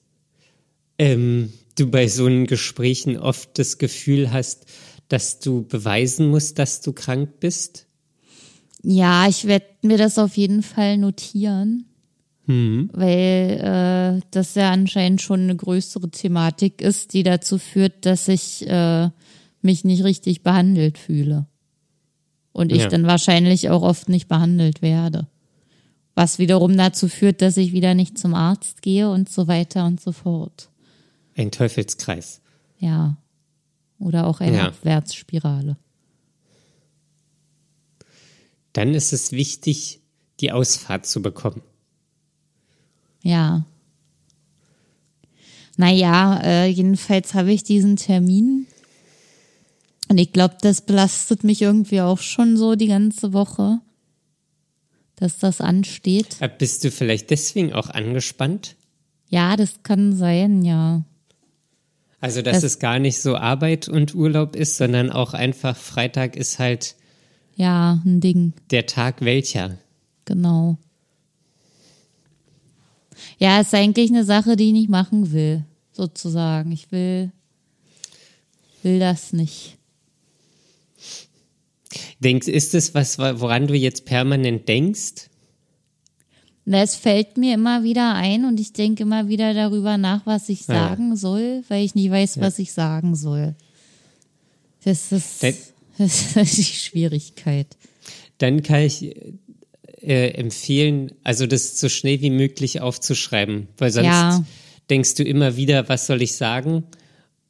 [0.98, 4.66] ähm, du bei so einen Gesprächen oft das Gefühl hast,
[5.08, 7.88] dass du beweisen musst, dass du krank bist?
[8.84, 11.86] Ja, ich werde mir das auf jeden Fall notieren.
[12.94, 13.60] weil
[14.20, 19.10] äh, das ja anscheinend schon eine größere Thematik ist, die dazu führt, dass ich äh,
[19.62, 21.46] mich nicht richtig behandelt fühle.
[22.52, 22.88] Und ich Ja.
[22.88, 25.28] dann wahrscheinlich auch oft nicht behandelt werde.
[26.16, 30.02] Was wiederum dazu führt, dass ich wieder nicht zum Arzt gehe und so weiter und
[30.02, 30.70] so fort.
[31.40, 32.42] Ein Teufelskreis.
[32.80, 33.16] Ja.
[33.98, 34.68] Oder auch eine Ja.
[34.68, 35.78] Abwärtsspirale.
[38.74, 40.02] Dann ist es wichtig,
[40.42, 41.62] die Ausfahrt zu bekommen.
[43.24, 43.66] Ja.
[45.78, 48.68] Naja, äh, jedenfalls habe ich diesen Termin.
[50.10, 53.80] Und ich glaube, das belastet mich irgendwie auch schon so die ganze Woche,
[55.16, 56.36] dass das ansteht.
[56.42, 58.76] Äh, Bist du vielleicht deswegen auch angespannt?
[59.30, 61.06] Ja, das kann sein, ja.
[62.22, 66.36] Also, dass Das- es gar nicht so Arbeit und Urlaub ist, sondern auch einfach Freitag
[66.36, 66.96] ist halt
[67.56, 69.78] Ja, ein Ding, der Tag welcher.
[70.26, 70.78] genau.
[73.38, 76.72] Ja, ist eigentlich eine Sache, die ich nicht machen will, sozusagen.
[76.72, 77.32] Ich will,
[78.84, 79.78] will das nicht.
[82.20, 85.29] Denkst, ist es was, woran du jetzt permanent denkst?
[86.72, 90.50] Na, Es fällt mir immer wieder ein und ich denke immer wieder darüber nach, was
[90.50, 90.76] ich Ja.
[90.76, 93.56] sagen soll, weil ich nicht weiß, was ich sagen soll.
[94.84, 97.76] Das ist, Das- das ist die Schwierigkeit.
[98.38, 99.16] Dann kann ich
[100.02, 104.46] äh, empfehlen, also das so schnell wie möglich aufzuschreiben, weil sonst Ja.
[104.92, 106.84] denkst du immer wieder, was soll ich sagen?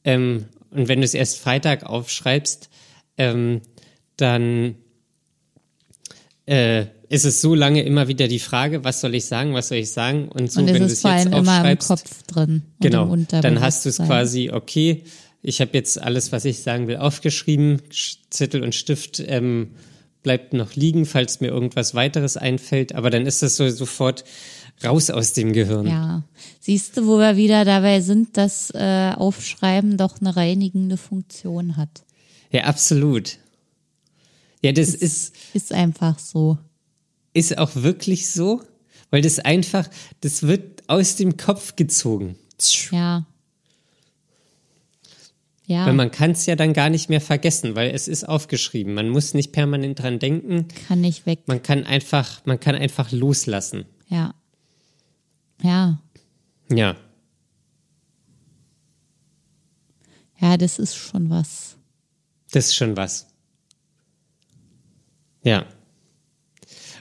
[0.05, 2.69] Ähm, und wenn du es erst Freitag aufschreibst,
[3.17, 3.62] ähm,
[4.15, 4.75] dann
[6.45, 9.79] äh, ist es so lange immer wieder die Frage, was soll ich sagen, was soll
[9.79, 10.29] ich sagen?
[10.29, 12.61] Und so, Und wenn du ist es vor jetzt allem immer im aufschreibst, Kopf drin.
[12.79, 15.03] Genau, dann hast du es quasi, okay,
[15.41, 19.69] ich habe jetzt alles, was ich sagen will, aufgeschrieben, Sch- Zettel und Stift ähm,
[20.21, 24.23] bleibt noch liegen, falls mir irgendwas weiteres einfällt, aber dann ist das so sofort
[24.83, 25.87] raus aus dem Gehirn.
[25.87, 26.23] Ja.
[26.59, 32.03] Siehst du, wo wir wieder dabei sind, dass äh, Aufschreiben doch eine reinigende Funktion hat.
[32.51, 33.37] Ja, absolut.
[34.61, 36.57] Ja, das ist, Ist einfach so.
[37.33, 38.61] Ist auch wirklich so,
[39.11, 39.89] weil das einfach,
[40.21, 42.35] das wird aus dem Kopf gezogen.
[42.91, 43.25] Ja.
[45.65, 45.85] Ja.
[45.85, 48.95] Weil man kann es ja dann gar nicht mehr vergessen, weil es ist aufgeschrieben.
[48.95, 50.67] Man muss nicht permanent dran denken.
[50.87, 51.41] kann nicht weg.
[51.45, 53.85] Man kann einfach, man kann einfach loslassen.
[54.07, 54.33] Ja.
[55.61, 56.01] Ja.
[56.71, 56.95] Ja.
[60.39, 61.77] Ja, das ist schon was.
[62.51, 63.27] Das ist schon was.
[65.43, 65.65] Ja.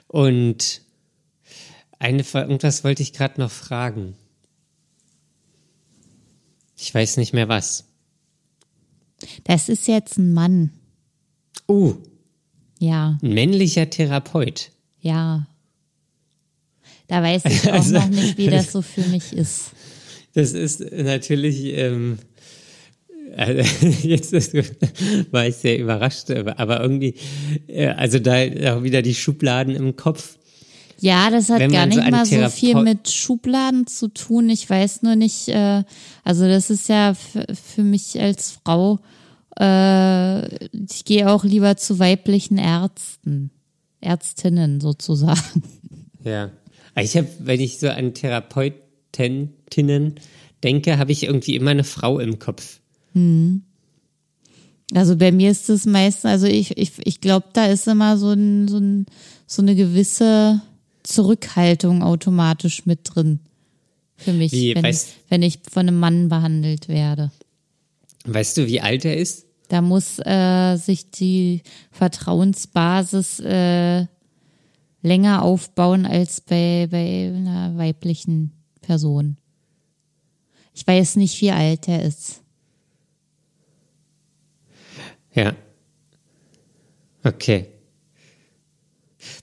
[0.09, 0.83] Und
[1.99, 4.15] eine, irgendwas wollte ich gerade noch fragen.
[6.77, 7.85] Ich weiß nicht mehr was.
[9.45, 10.71] Das ist jetzt ein Mann.
[11.67, 11.95] Oh,
[12.79, 14.71] Ja, ein männlicher Therapeut.
[15.01, 15.47] ja.
[17.09, 19.71] Da weiß ich auch Also- noch nicht, wie das so für mich ist.
[20.35, 22.19] Das ist natürlich, ähm,
[23.39, 24.55] also jetzt ist,
[25.33, 27.15] war ich sehr überrascht, aber irgendwie,
[27.67, 28.37] äh, also da
[28.75, 30.37] auch wieder die Schubladen im Kopf.
[31.01, 34.51] Ja, das hat gar so nicht an mal so viel mit Schubladen zu tun.
[34.51, 35.85] Ich weiß nur nicht, äh,
[36.25, 38.99] also das ist ja für mich als Frau,
[39.61, 43.51] äh, ich gehe auch lieber zu weiblichen Ärzten,
[44.01, 45.63] Ärztinnen sozusagen.
[46.25, 46.51] Ja.
[47.01, 50.17] Ich habe, wenn ich so an Therapeutinnen
[50.65, 52.81] denke, habe ich irgendwie immer eine Frau im Kopf.
[54.95, 58.31] Also bei mir ist es meistens, also ich, ich, ich glaube, da ist immer so,
[58.31, 59.07] ein, so, ein,
[59.47, 60.63] so eine gewisse
[61.03, 63.41] Zurückhaltung automatisch mit drin.
[64.17, 67.31] Für mich, Wie, wenn, weißt- wenn ich von einem Mann behandelt werde.
[68.25, 69.45] Weißt du, wie alt er ist?
[69.69, 74.07] Da muss äh, sich die Vertrauensbasis äh,
[75.03, 79.37] länger aufbauen als bei, bei einer weiblichen Person.
[80.75, 82.41] Ich weiß nicht, wie alt er ist.
[85.39, 85.55] Ja.
[87.23, 87.67] Okay.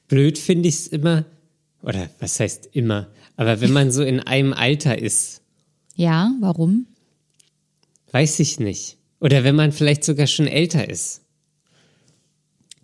[0.09, 1.23] Blöd finde ich es immer,
[1.81, 5.41] oder was heißt immer, aber wenn man so in einem Alter ist,
[5.95, 6.87] Ja, warum?
[8.11, 8.97] weiß ich nicht.
[9.21, 11.21] Oder wenn man vielleicht sogar schon älter ist.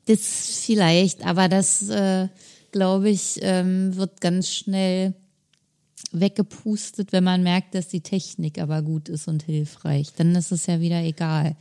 [0.06, 2.30] Das vielleicht, aber das, äh,
[2.72, 5.14] glaube ich, ähm, wird ganz schnell
[6.14, 10.14] weggepustet, wenn man merkt, dass die Technik aber gut ist und hilfreich.
[10.16, 11.56] Dann ist es ja wieder egal.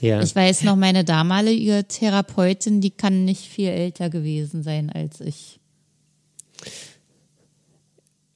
[0.00, 0.22] Ja.
[0.22, 5.58] Ich weiß noch, meine damalige Therapeutin, die kann nicht viel älter gewesen sein als ich.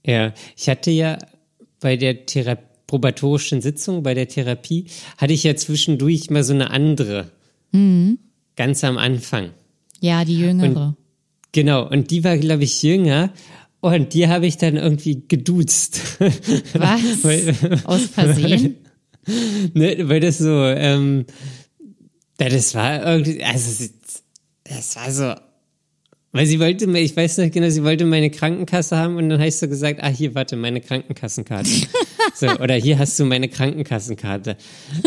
[0.04, 1.18] Ja, ich hatte ja
[1.80, 2.56] bei der Thera
[2.86, 4.86] probatorischen Sitzung, bei der Therapie,
[5.16, 7.30] hatte ich ja zwischendurch mal so eine andere.
[8.56, 9.50] Ganz am Anfang.
[10.00, 10.96] Ja, die jüngere.
[11.52, 13.32] Genau, und die war, glaube ich, jünger.
[13.80, 16.00] Und die habe ich dann irgendwie geduzt.
[16.74, 17.84] Was?
[17.84, 18.76] Aus Versehen?
[19.74, 21.24] ne, weil das so, ähm,
[22.40, 23.84] ja, das war irgendwie, also
[24.64, 25.34] das war so,
[26.32, 29.40] weil sie wollte, mir- ich weiß noch genau, sie wollte meine Krankenkasse haben und dann
[29.40, 31.68] hast du gesagt, ah, hier, warte, meine Krankenkassenkarte.
[32.34, 34.56] so, oder hier hast du meine Krankenkassenkarte.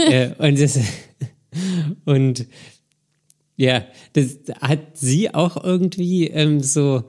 [0.10, 0.80] äh, und das,
[2.06, 2.46] und
[3.56, 7.04] ja, das hat sie auch irgendwie ähm, so,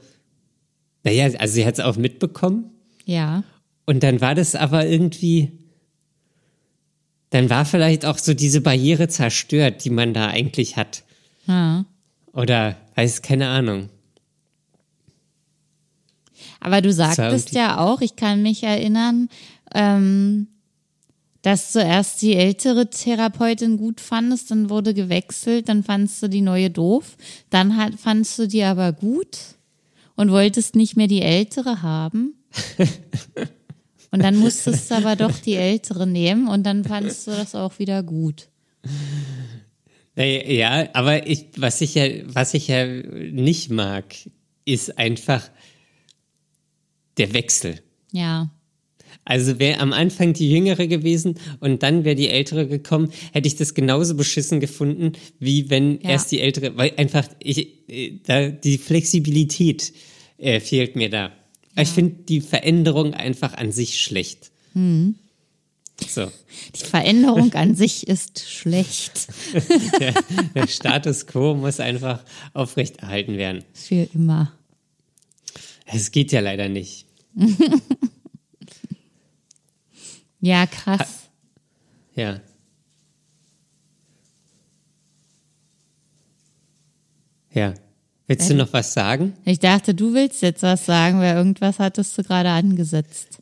[1.02, 2.70] naja, also sie hat es auch mitbekommen.
[3.04, 3.44] Ja.
[3.86, 5.52] Und dann war das aber irgendwie,
[7.34, 11.02] dann war vielleicht auch so diese Barriere zerstört, die man da eigentlich hat.
[11.46, 11.84] ja.
[12.32, 13.88] Oder weiß keine Ahnung.
[16.60, 19.28] Aber du sagtest ja auch, ich kann mich erinnern,
[19.74, 20.46] ähm,
[21.42, 26.70] dass zuerst die ältere Therapeutin gut fandest, dann wurde gewechselt, dann fandst du die neue
[26.70, 27.16] doof,
[27.50, 29.38] dann hat, fandst du die aber gut
[30.14, 32.34] und wolltest nicht mehr die ältere haben.
[34.14, 37.80] Und dann musstest du aber doch die ältere nehmen und dann fandst du das auch
[37.80, 38.48] wieder gut.
[40.14, 44.14] Naja, Ja, aber ich, was ich ja, was ich ja nicht mag,
[44.64, 45.50] ist einfach
[47.18, 47.80] der Wechsel.
[48.12, 48.50] Ja,
[49.24, 53.56] Also wäre am Anfang die Jüngere gewesen und dann wäre die Ältere gekommen, hätte ich
[53.56, 56.10] das genauso beschissen gefunden, wie wenn Ja.
[56.10, 59.92] erst die Ältere, weil einfach ich, äh, da, die Flexibilität
[60.38, 61.32] äh, fehlt mir da.
[61.76, 64.50] Ich finde die Veränderung einfach an sich schlecht.
[64.74, 65.16] Mhm.
[66.08, 66.30] So,
[66.74, 69.28] die Veränderung an sich ist schlecht.
[70.00, 70.14] der,
[70.54, 73.64] der Status quo muss einfach aufrechterhalten werden.
[73.72, 74.52] Für immer.
[75.86, 77.06] Es geht ja leider nicht.
[80.44, 81.30] Ja, krass.
[82.14, 82.38] Ja.
[87.50, 87.72] Ja.
[88.26, 89.34] Willst du noch was sagen?
[89.44, 93.40] Ich dachte, du willst jetzt was sagen, weil irgendwas hattest du gerade angesetzt.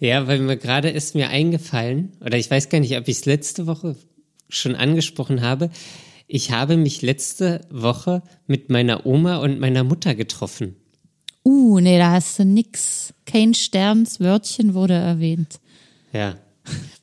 [0.00, 3.26] Ja, weil mir gerade ist mir eingefallen, oder ich weiß gar nicht, ob ich es
[3.26, 3.96] letzte Woche
[4.48, 5.70] schon angesprochen habe.
[6.26, 10.76] Ich habe mich letzte Woche mit meiner Oma und meiner Mutter getroffen.
[11.44, 13.12] Uh, nee, da hast du nix.
[13.26, 15.60] Kein Sternswörtchen wurde erwähnt.
[16.12, 16.36] Ja.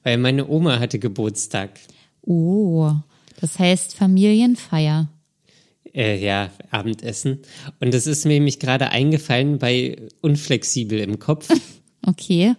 [0.04, 1.80] Weil meine Oma hatte Geburtstag.
[2.24, 2.92] Oh,
[3.40, 5.10] das heißt Familienfeier.
[5.94, 7.40] Äh, ja, Abendessen.
[7.80, 11.50] Und das ist mir nämlich gerade eingefallen bei Unflexibel im Kopf.
[12.04, 12.56] Okay.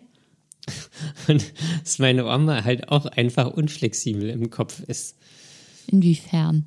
[1.27, 1.53] Und
[1.83, 5.17] dass meine Oma halt auch einfach unflexibel im Kopf ist.
[5.89, 6.65] Inwiefern?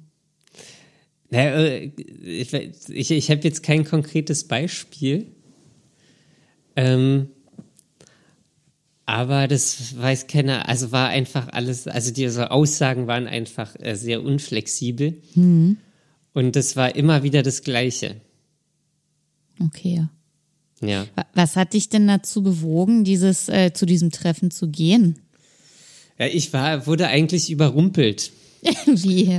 [1.29, 1.91] Naja, äh,
[2.21, 5.27] ich, ich, ich habe jetzt kein konkretes Beispiel.
[6.75, 7.29] Ähm,
[9.05, 14.23] aber das weiß keiner, also war einfach alles, also diese Aussagen waren einfach äh, sehr
[14.23, 15.21] unflexibel.
[16.35, 18.17] Und das war immer wieder das Gleiche.
[19.59, 20.05] Okay.
[20.81, 21.07] Ja.
[21.15, 25.17] Wa- Was hat dich denn dazu bewogen, dieses äh, zu diesem Treffen zu gehen?
[26.19, 28.31] ja ich war, wurde eigentlich überrumpelt.
[28.85, 29.37] Wie?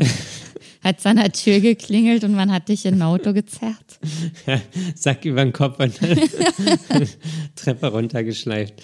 [0.83, 3.99] Hat es an der Tür geklingelt und man hat dich in ein Auto gezerrt?
[4.95, 5.99] Sack über den Kopf und
[7.57, 8.75] Treppe runtergeschleift.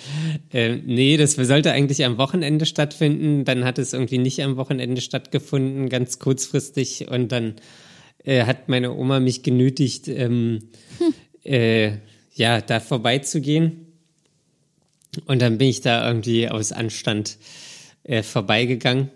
[0.53, 3.45] Ähm, nee, das sollte eigentlich am Wochenende stattfinden.
[3.45, 7.09] Dann hat es irgendwie nicht am Wochenende stattgefunden, ganz kurzfristig.
[7.09, 7.55] Und dann
[8.25, 10.69] äh, hat meine Oma mich genötigt, ähm,
[11.45, 11.99] äh,
[12.35, 13.87] ja, da vorbeizugehen.
[15.27, 17.39] Und dann bin ich da irgendwie aus Anstand
[18.05, 19.11] äh, vorbeigegangen.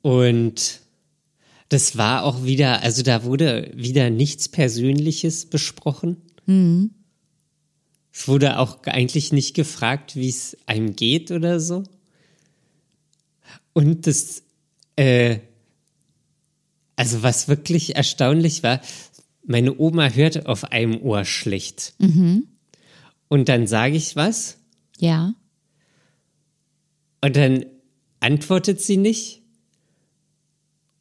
[0.00, 0.80] Und
[1.68, 6.16] das war auch wieder, also da wurde wieder nichts Persönliches besprochen.
[8.12, 11.84] Es wurde auch eigentlich nicht gefragt, wie es einem geht oder so.
[13.72, 14.42] Und das,
[14.96, 15.38] äh,
[17.02, 18.80] also was wirklich erstaunlich war,
[19.44, 21.94] meine Oma hört auf einem Ohr schlecht.
[21.98, 24.58] Und dann sage ich was
[24.98, 25.34] Ja.
[27.20, 27.64] und dann
[28.20, 29.42] antwortet sie nicht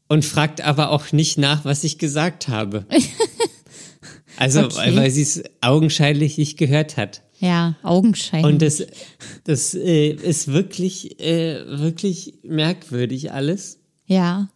[0.08, 2.86] und fragt aber auch nicht nach, was ich gesagt habe.
[4.38, 4.96] Also, Okay.
[4.96, 7.22] weil sie es augenscheinlich nicht gehört hat.
[7.40, 8.44] Ja, Augenschein.
[8.44, 8.82] Und das,
[9.44, 13.78] das äh, ist wirklich, äh, wirklich merkwürdig alles.
[14.08, 14.50] ja.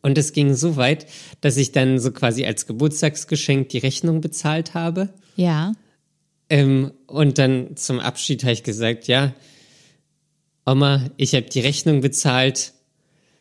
[0.00, 1.06] Und es ging so weit,
[1.40, 5.10] dass ich dann so quasi als Geburtstagsgeschenk die Rechnung bezahlt habe.
[5.36, 5.72] Ja.
[6.48, 9.34] Ähm, und dann zum Abschied habe ich gesagt, ja,
[10.64, 12.72] Oma, ich habe die Rechnung bezahlt,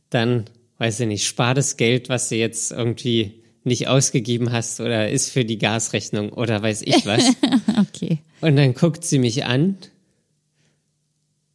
[0.09, 0.45] dann,
[0.77, 5.29] weiß ich nicht, spar das Geld, was du jetzt irgendwie nicht ausgegeben hast oder ist
[5.29, 7.31] für die Gasrechnung oder weiß ich was.
[7.79, 8.19] Okay.
[8.41, 9.77] und dann guckt sie mich an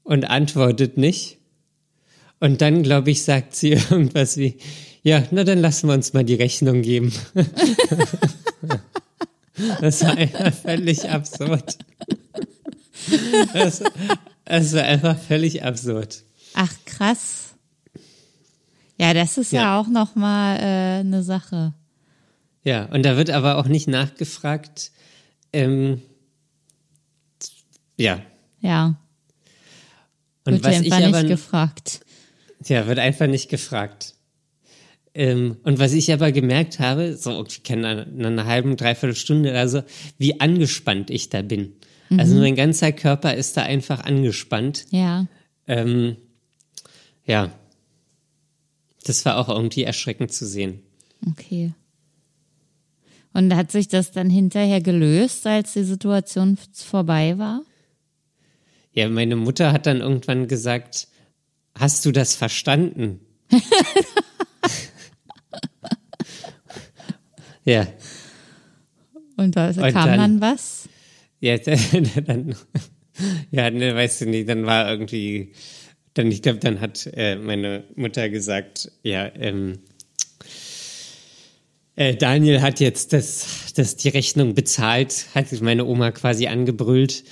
[0.04, 1.35] und antwortet nicht.
[2.40, 4.56] Und dann, glaube ich, sagt sie irgendwas wie,
[5.02, 7.12] ja, na dann lassen wir uns mal die Rechnung geben.
[9.80, 11.78] Das war einfach völlig absurd.
[13.54, 13.82] Das,
[14.44, 16.24] das war einfach völlig absurd.
[16.52, 17.54] Ach, krass.
[18.98, 19.80] Ja, das ist ja, Ja.
[19.80, 21.72] auch nochmal äh, eine Sache.
[22.64, 24.90] Ja, und da wird aber auch nicht nachgefragt.
[25.54, 26.02] Ähm,
[27.96, 28.20] ja,
[28.60, 28.96] Ja,
[30.44, 32.00] und wird was ich aber nicht gefragt.
[32.68, 34.14] Ja, wird einfach nicht gefragt.
[35.14, 39.50] Ähm, und was ich aber gemerkt habe, so ich kenne nach einer halben, dreiviertel Stunde
[39.50, 39.82] oder so,
[40.18, 41.72] wie angespannt ich da bin.
[42.18, 44.86] Also mein ganzer Körper ist da einfach angespannt.
[44.90, 45.26] Ja,
[45.66, 46.16] Ähm,
[47.24, 47.50] ja,
[49.04, 50.82] das war auch irgendwie erschreckend zu sehen.
[51.28, 51.72] okay.
[53.32, 57.62] Und hat sich das dann hinterher gelöst, als die Situation vorbei war?
[58.92, 61.08] Ja, meine Mutter hat dann irgendwann gesagt,
[61.78, 63.20] hast du das verstanden?
[67.64, 67.86] ja,
[69.36, 70.88] Und da Und kam dann- dann was?
[71.40, 71.58] Ja,
[72.26, 72.54] dann,
[73.50, 75.52] ja, ne, weißt du nicht, dann war irgendwie,
[76.14, 79.80] dann, ich glaube, dann hat äh, meine Mutter gesagt, ja, ähm,
[81.96, 87.24] äh, Daniel hat jetzt das, das die Rechnung bezahlt, hat sich meine Oma quasi angebrüllt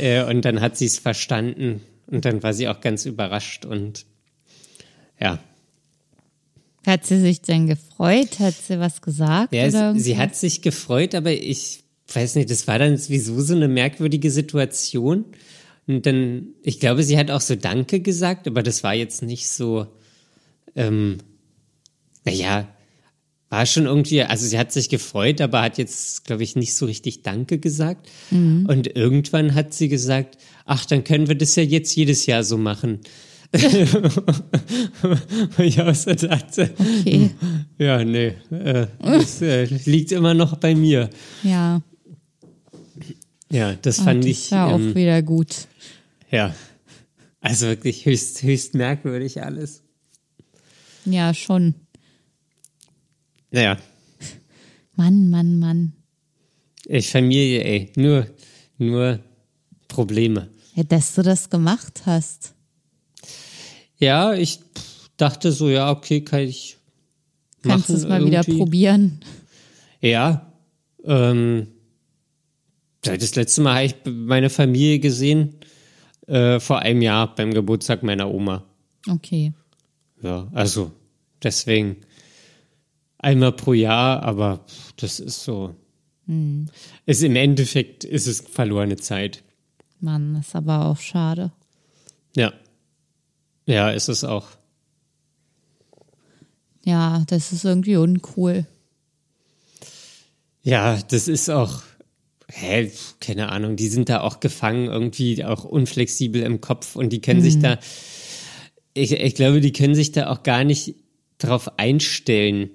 [0.00, 4.06] äh, und dann hat sie es verstanden und dann war sie auch ganz überrascht und
[5.20, 5.38] ja,
[6.86, 8.38] Hat sie sich denn gefreut?
[8.38, 9.52] Hat sie was gesagt?
[9.52, 11.82] Ja, oder sie hat sich gefreut, aber ich
[12.14, 15.24] weiß nicht, das war dann sowieso so eine merkwürdige Situation.
[15.88, 19.48] Und dann, ich glaube, sie hat auch so Danke gesagt, aber das war jetzt nicht
[19.48, 19.86] so,
[20.76, 21.18] ähm,
[22.24, 22.68] naja,
[23.48, 26.86] war schon irgendwie, also sie hat sich gefreut, aber hat jetzt, glaube ich, nicht so
[26.86, 28.08] richtig Danke gesagt.
[28.68, 32.58] Und irgendwann hat sie gesagt, ach, dann können wir das ja jetzt jedes Jahr so
[32.58, 33.00] machen.
[35.56, 37.30] Wo ich auch so dachte, Okay,
[37.78, 41.08] ja, nee, äh, das äh, liegt immer noch bei mir.
[41.42, 41.80] ja.
[43.48, 45.68] Ja, das Ah, fand das ich, ja ähm, auch wieder gut.
[46.32, 46.52] ja,
[47.40, 49.84] also wirklich höchst, höchst merkwürdig alles.
[51.04, 51.74] Ja, schon.
[53.52, 53.78] Naja,
[54.96, 55.92] Mann, Mann, Mann.
[56.86, 58.26] ich Familie, ey, nur,
[58.78, 59.20] nur
[59.86, 60.48] Probleme.
[60.76, 62.54] Ja, dass du das gemacht hast.
[63.98, 64.60] Ja, ich
[65.16, 66.76] dachte so, ja, okay, kann ich
[67.62, 68.58] Kannst du es mal wieder irgendwie.
[68.58, 69.20] probieren?
[70.00, 70.52] Ja,
[71.04, 71.68] ähm,
[73.00, 75.54] das letzte Mal habe ich meine Familie gesehen,
[76.26, 78.64] äh, vor einem Jahr beim Geburtstag meiner Oma.
[79.08, 79.52] Okay.
[80.22, 80.92] Ja, also
[81.42, 81.96] deswegen
[83.18, 84.64] einmal pro Jahr, aber
[84.96, 85.74] das ist so.
[87.06, 89.44] Ist im Endeffekt ist es verlorene Zeit.
[90.00, 91.52] Mann, ist aber auch schade.
[92.36, 92.52] Ja.
[93.66, 94.48] Ja, ist es auch.
[96.84, 98.66] Ja, das ist irgendwie uncool.
[100.62, 101.82] Ja, das ist auch,
[102.48, 102.90] hä,
[103.20, 107.42] keine Ahnung, die sind da auch gefangen, irgendwie auch unflexibel im Kopf und die können
[107.42, 107.78] sich da,
[108.94, 110.94] ich, ich glaube, die können sich da auch gar nicht
[111.38, 112.70] drauf einstellen.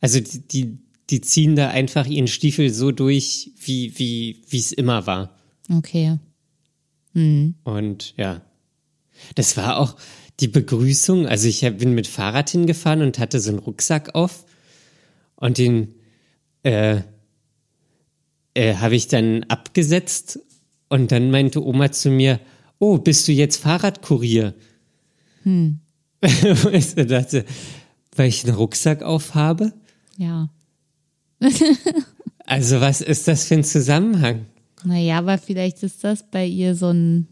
[0.00, 0.78] Also die, die,
[1.10, 5.34] die ziehen da einfach ihren Stiefel so durch, wie, wie, wie es immer war.
[5.70, 6.18] Okay.
[7.14, 8.42] Und ja,
[9.34, 9.96] das war auch
[10.40, 11.26] die Begrüßung.
[11.26, 14.44] Also ich bin mit Fahrrad hingefahren und hatte so einen Rucksack auf
[15.36, 15.94] und den
[16.64, 17.02] äh,
[18.54, 20.40] äh, habe ich dann abgesetzt
[20.88, 22.40] und dann meinte Oma zu mir,
[22.78, 24.54] oh, bist du jetzt Fahrradkurier?
[25.42, 25.80] Hm.
[26.72, 27.44] ich dachte,
[28.16, 29.72] weil ich einen Rucksack aufhabe?
[30.16, 30.50] Ja.
[32.46, 34.46] Also was ist das für ein Zusammenhang?
[34.84, 37.28] Naja, aber vielleicht ist das bei ihr so ein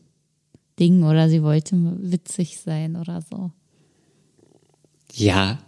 [0.78, 3.50] Ding oder sie wollte witzig sein oder so.
[5.14, 5.58] Ja.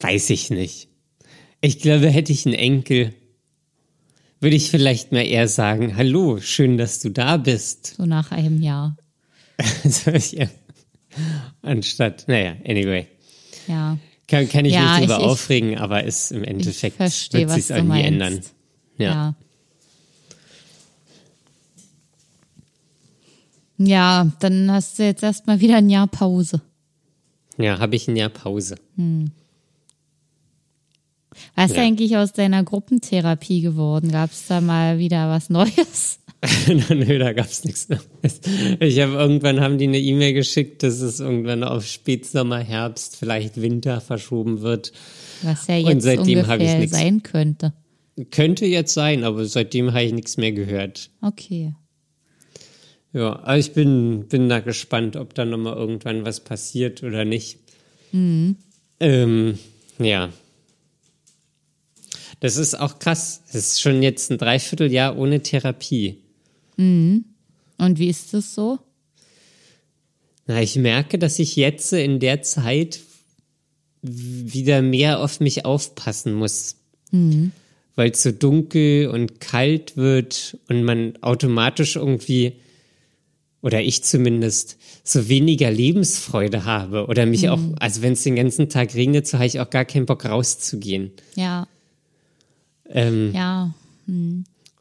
[0.00, 0.88] Weiß ich nicht.
[1.60, 3.14] Ich glaube, hätte ich einen Enkel,
[4.40, 7.94] würde ich vielleicht mal eher sagen, hallo, schön, dass du da bist.
[7.96, 8.96] So nach einem Jahr.
[10.30, 10.46] Ja.
[11.62, 13.08] Anstatt, naja, anyway.
[13.66, 13.98] Ja.
[14.28, 17.74] Kann, kann ich Ja, mich drüber ich- aufregen, aber ist im Endeffekt verstehe, wird du
[17.74, 18.40] irgendwie ändern.
[18.98, 19.04] Ja.
[19.12, 19.34] Ja.
[23.78, 26.60] Ja, dann hast du jetzt erstmal wieder ein Jahr Pause.
[27.56, 28.76] Ja, habe ich ein Jahr Pause.
[31.54, 31.82] Was ist Ja.
[31.82, 34.10] eigentlich aus deiner Gruppentherapie geworden?
[34.10, 36.18] Gab es da mal wieder was Neues?
[36.88, 38.40] Nö, da gab's nichts Neues.
[38.80, 43.60] Ich habe irgendwann haben die eine E-Mail geschickt, dass es irgendwann auf Spätsommer, Herbst, vielleicht
[43.60, 44.92] Winter verschoben wird.
[45.42, 46.92] Was ja Und jetzt seitdem hab ich ungefähr nix.
[46.92, 47.72] sein könnte.
[48.30, 51.10] Könnte jetzt sein, aber seitdem habe ich nichts mehr gehört.
[51.22, 51.74] Okay.
[53.12, 57.58] Ja, aber ich bin, bin da gespannt, ob da nochmal irgendwann was passiert oder nicht.
[59.00, 59.58] Ähm,
[59.98, 60.30] ja.
[62.40, 63.42] Das ist auch krass.
[63.46, 66.18] Das ist schon jetzt ein Dreivierteljahr ohne Therapie.
[67.78, 68.78] Und wie ist das so?
[70.46, 73.00] Na, ich merke, dass ich jetzt in der Zeit
[74.02, 76.76] wieder mehr auf mich aufpassen muss.
[77.96, 82.52] Weil es so dunkel und kalt wird und man automatisch irgendwie,
[83.60, 87.06] oder ich zumindest, so weniger Lebensfreude habe.
[87.06, 89.84] Oder mich auch, also wenn es den ganzen Tag regnet, so habe ich auch gar
[89.84, 91.12] keinen Bock rauszugehen.
[91.34, 91.66] Ja,
[92.88, 93.74] Ähm, ja.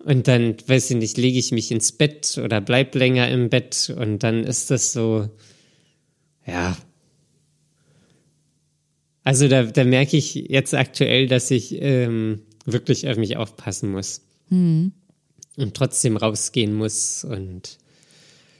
[0.05, 3.93] Und dann, weiß ich nicht, lege ich mich ins Bett oder bleib länger im Bett
[3.97, 5.27] und dann ist das so,
[6.45, 6.77] ja.
[9.23, 14.21] Also da, da merke ich jetzt aktuell, dass ich ähm, wirklich auf mich aufpassen muss.
[15.57, 17.77] Und trotzdem rausgehen muss und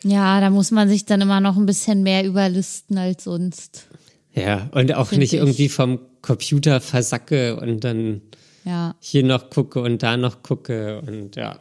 [0.03, 3.87] Ja, da muss man sich dann immer noch ein bisschen mehr überlisten als sonst.
[4.33, 5.39] ja, und auch Find nicht ich.
[5.39, 8.21] irgendwie vom Computer versacke und dann
[8.63, 11.59] Ja, hier noch gucke und da noch gucke und ja,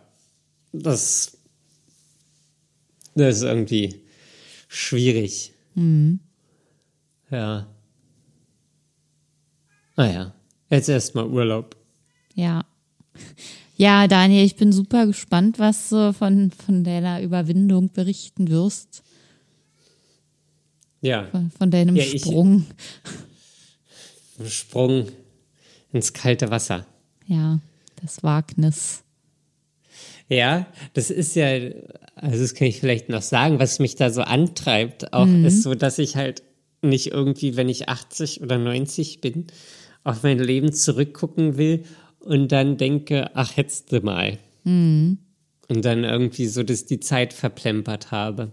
[0.73, 1.39] das,
[3.15, 4.03] das ist irgendwie
[4.69, 5.53] schwierig.
[7.31, 7.67] Ja.
[9.97, 10.35] Naja,
[10.69, 11.77] jetzt erstmal Urlaub.
[12.35, 12.65] ja.
[13.77, 19.03] Ja, Daniel, ich bin super gespannt, was du von, von deiner Überwindung berichten wirst.
[21.03, 22.65] Ja, Von, von deinem Ja, ich- Sprung.
[24.39, 25.09] ein Sprung
[25.93, 26.87] ins kalte Wasser.
[27.27, 27.59] Ja,
[28.03, 29.03] das Wagnis.
[30.29, 31.47] Ja, das ist ja,
[32.17, 35.75] also das kann ich vielleicht noch sagen, was mich da so antreibt, auch ist so,
[35.75, 36.43] dass ich halt
[36.83, 39.47] nicht irgendwie, wenn ich 80 oder 90 bin,
[40.03, 41.85] auf mein Leben zurückgucken will
[42.27, 44.39] und dann denke, ach, hättest du mal.
[44.65, 45.19] Und
[45.69, 48.51] dann irgendwie so, dass die Zeit verplempert habe.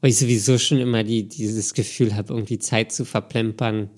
[0.00, 3.90] Weil ich sowieso schon immer die, dieses Gefühl habe, irgendwie Zeit zu verplempern,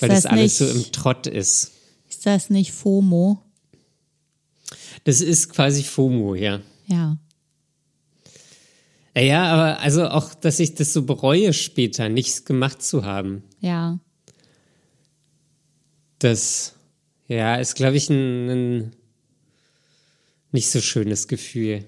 [0.00, 1.72] weil das das, alles so nicht- im Trott ist.
[2.08, 3.40] Ist das nicht FOMO?
[5.04, 6.60] Das ist quasi FOMO, ja.
[6.86, 7.16] Ja.
[9.14, 13.42] Ja, Ja, aber also auch, dass ich das so bereue später, nichts gemacht zu haben.
[13.60, 13.98] Ja.
[16.18, 16.74] Das,
[17.28, 18.92] ja, ist, glaube ich, ein, ein
[20.52, 21.84] nicht so schönes Gefühl.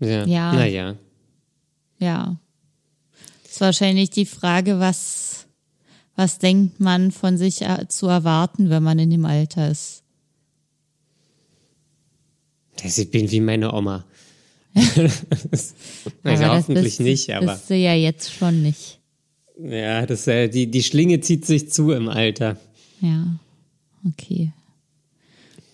[0.00, 0.52] Ja, Ja.
[0.52, 0.96] naja.
[1.98, 2.36] Ja.
[3.44, 5.46] Ist wahrscheinlich die Frage, was,
[6.16, 10.02] was denkt man von sich äh, zu erwarten, wenn man in dem Alter ist?
[12.82, 14.04] Ich bin wie meine Oma.
[14.74, 19.01] also hoffentlich bist, nicht, aber Bist du ja jetzt schon nicht.
[19.58, 22.56] Ja, das, äh, die, die Schlinge zieht sich zu im Alter.
[23.00, 23.26] Ja.
[24.08, 24.52] Okay.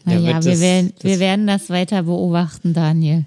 [0.07, 3.25] Ja, Naja, wird wir, das- werden, wir das- werden das weiter beobachten, Daniel.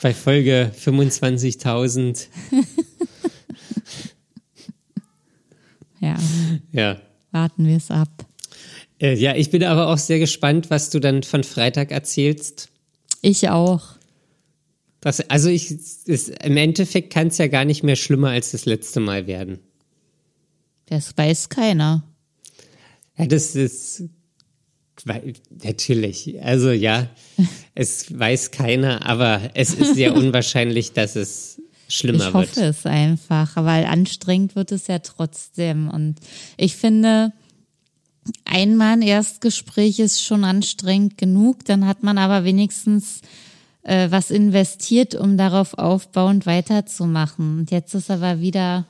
[0.00, 2.26] Bei Folge 25.000,
[6.00, 6.16] Ja,
[6.72, 7.00] ja.
[7.30, 8.08] warten wir es ab.
[9.00, 12.68] Äh, ja, ich bin aber auch sehr gespannt, was du dann von Freitag erzählst.
[13.20, 13.82] Ich auch.
[15.00, 15.70] Das, also ich,
[16.06, 19.60] es, im Endeffekt kann es ja gar nicht mehr schlimmer als das letzte Mal werden.
[20.92, 22.02] Das weiß keiner.
[23.16, 24.02] Ja, das ist
[25.64, 26.38] natürlich.
[26.42, 27.08] Also ja,
[27.74, 32.76] es weiß keiner, aber es ist sehr unwahrscheinlich, dass es schlimmer Ich hoffe wird.
[32.76, 35.88] es einfach, weil anstrengend wird es ja trotzdem.
[35.88, 36.16] Und
[36.58, 37.32] ich finde,
[38.44, 41.64] einmal ein Erstgespräch ist schon anstrengend genug.
[41.64, 43.22] Dann hat man aber wenigstens
[43.82, 47.60] äh, was investiert, um darauf aufbauend weiterzumachen.
[47.60, 48.84] Und jetzt ist aber wieder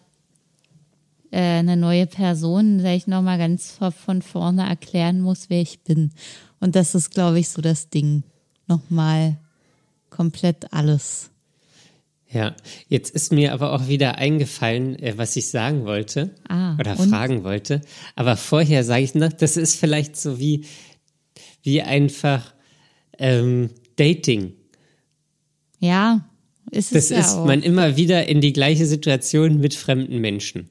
[1.33, 6.13] äh, eine neue Person, der ich nochmal ganz von- vorne erklären muss, wer ich bin.
[6.61, 8.23] Und das ist, glaube ich, so das Ding.
[8.69, 9.39] Nochmal
[10.11, 11.31] komplett alles.
[12.31, 12.55] Ja,
[12.89, 17.11] jetzt ist mir aber auch wieder eingefallen, äh, was ich sagen wollte Ah, oder und?
[17.11, 17.81] fragen wollte.
[18.15, 20.65] Aber vorher sage ich noch, das ist vielleicht so wie,
[21.63, 22.55] wie einfach
[23.19, 24.55] ähm, Dating.
[25.79, 26.25] Ja,
[26.71, 27.45] ist Das es ja ist auch.
[27.47, 30.69] man immer wieder in die gleiche Situation mit fremden Menschen.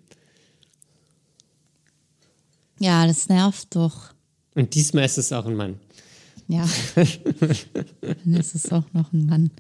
[2.82, 4.10] Ja, das nervt doch.
[4.56, 5.80] Und diesmal ist es auch ein Mann.
[6.48, 6.68] Ja.
[6.96, 9.52] Dann ist es auch noch ein Mann.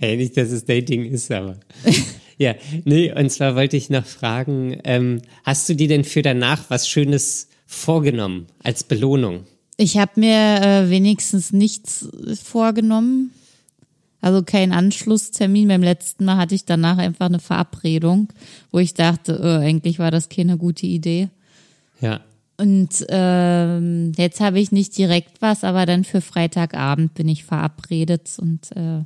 [0.00, 1.58] Hey, nicht, dass es Dating ist, aber.
[2.38, 2.54] ja,
[2.84, 6.86] nee, und zwar wollte ich noch fragen, ähm, hast du dir denn für danach was
[6.90, 9.44] Schönes vorgenommen als Belohnung?
[9.78, 12.06] Ich habe mir äh, wenigstens nichts
[12.42, 13.32] vorgenommen.
[14.24, 15.68] Also kein Anschlusstermin.
[15.68, 18.32] Beim letzten Mal hatte ich danach einfach eine Verabredung,
[18.72, 21.28] wo ich dachte, äh, eigentlich war das keine gute Idee.
[22.00, 22.22] Ja.
[22.56, 28.30] Und ähm, jetzt habe ich nicht direkt was, aber dann für Freitagabend bin ich verabredet
[28.38, 29.04] und äh,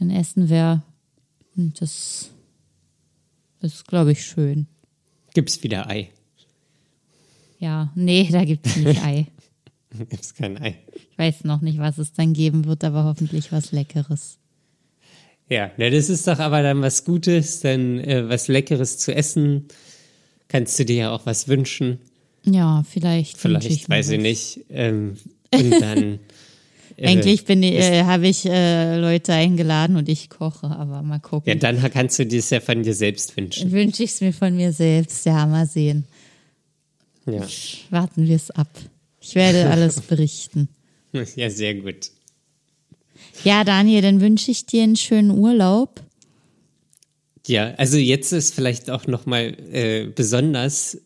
[0.00, 0.82] dann essen wir.
[1.56, 2.30] Und das,
[3.60, 4.66] das ist, glaube ich, schön.
[5.34, 6.10] Gibt's wieder Ei.
[7.60, 9.28] Ja, nee, da gibt es nicht Ei.
[10.10, 10.76] Gibt es kein Ei.
[11.10, 14.38] Ich weiß noch nicht, was es dann geben wird, aber hoffentlich was Leckeres.
[15.48, 19.66] Ja, na, das ist doch aber dann was Gutes, dann äh, was Leckeres zu essen.
[20.48, 21.98] Kannst du dir ja auch was wünschen.
[22.44, 23.36] Ja, vielleicht.
[23.38, 24.60] Vielleicht, ich weiß ich nicht.
[24.70, 25.16] Ähm,
[25.52, 26.18] und dann.
[26.96, 31.16] äh, Eigentlich bin ich, äh, habe ich äh, Leute eingeladen und ich koche, aber mal
[31.16, 31.58] Ja, gucken.
[31.58, 33.70] dann kannst du dir es ja von dir selbst wünschen.
[33.72, 35.24] Wünsche ich es mir von mir selbst.
[35.26, 36.04] Ja, mal sehen.
[37.26, 37.46] Ja,
[37.90, 38.68] Warten wir es ab.
[39.24, 40.68] Ich werde alles berichten.
[41.12, 42.10] ja sehr gut.
[43.42, 46.02] Ja, Daniel, dann wünsche ich dir einen schönen Urlaub.
[47.46, 50.98] Ja, also jetzt ist vielleicht auch nochmal äh, besonders,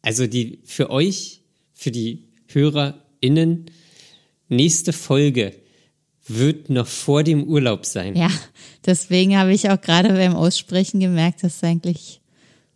[0.00, 1.40] also die für euch,
[1.74, 3.66] für die HörerInnen,
[4.48, 5.54] nächste Folge
[6.28, 8.16] wird noch vor dem Urlaub sein.
[8.16, 8.30] Ja,
[8.86, 12.20] deswegen habe ich auch gerade beim Aussprechen gemerkt, das ist eigentlich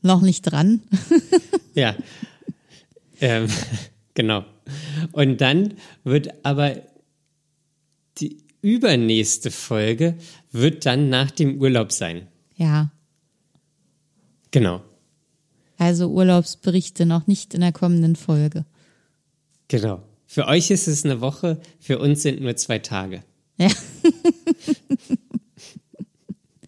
[0.03, 0.80] noch nicht dran.
[1.74, 1.94] Ja.
[3.20, 3.49] ähm,
[4.14, 4.47] genau.
[5.12, 6.77] Und dann wird aber
[8.19, 10.17] die übernächste Folge
[10.51, 12.27] wird dann nach dem Urlaub sein.
[12.57, 12.91] Ja,
[14.51, 14.83] Genau.
[15.77, 18.64] also Urlaubsberichte noch nicht in der kommenden Folge.
[19.69, 20.03] Genau.
[20.27, 23.23] Für euch ist es eine Woche, für uns sind nur zwei Tage.
[23.59, 23.69] Ja.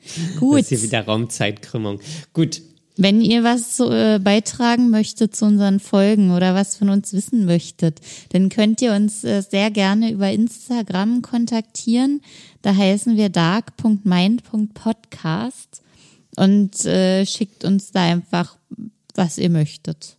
[0.00, 0.60] Das Gut.
[0.60, 2.00] ist hier wieder Raumzeitkrümmung.
[2.32, 2.62] Gut.
[3.00, 8.00] Wenn ihr was äh, beitragen möchtet zu unseren Folgen oder was von uns wissen möchtet,
[8.30, 12.22] dann könnt ihr uns äh, sehr gerne über Instagram kontaktieren.
[12.62, 15.82] Da heißen wir dark.mind.podcast
[16.34, 18.56] und äh, schickt uns da einfach,
[19.14, 20.16] was ihr möchtet.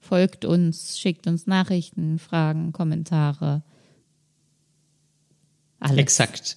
[0.00, 3.62] Folgt uns, schickt uns Nachrichten, Fragen, Kommentare.
[5.78, 5.98] Alles.
[5.98, 6.56] Exakt.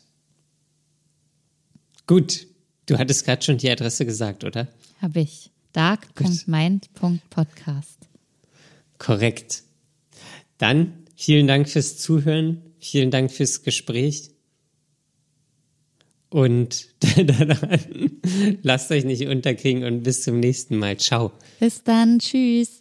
[2.08, 2.48] Gut.
[2.88, 4.68] Du hattest gerade schon die Adresse gesagt, oder?
[5.00, 5.51] Habe ich.
[5.74, 8.00] dark.mind.podcast.
[8.98, 9.64] Korrekt.
[10.58, 14.32] Dann vielen Dank fürs Zuhören, vielen Dank fürs Gespräch.
[16.30, 16.88] Und
[18.62, 20.96] lasst euch nicht unterkriegen und bis zum nächsten Mal.
[20.98, 21.34] Ciao.
[21.60, 22.20] Bis dann.
[22.20, 22.81] Tschüss.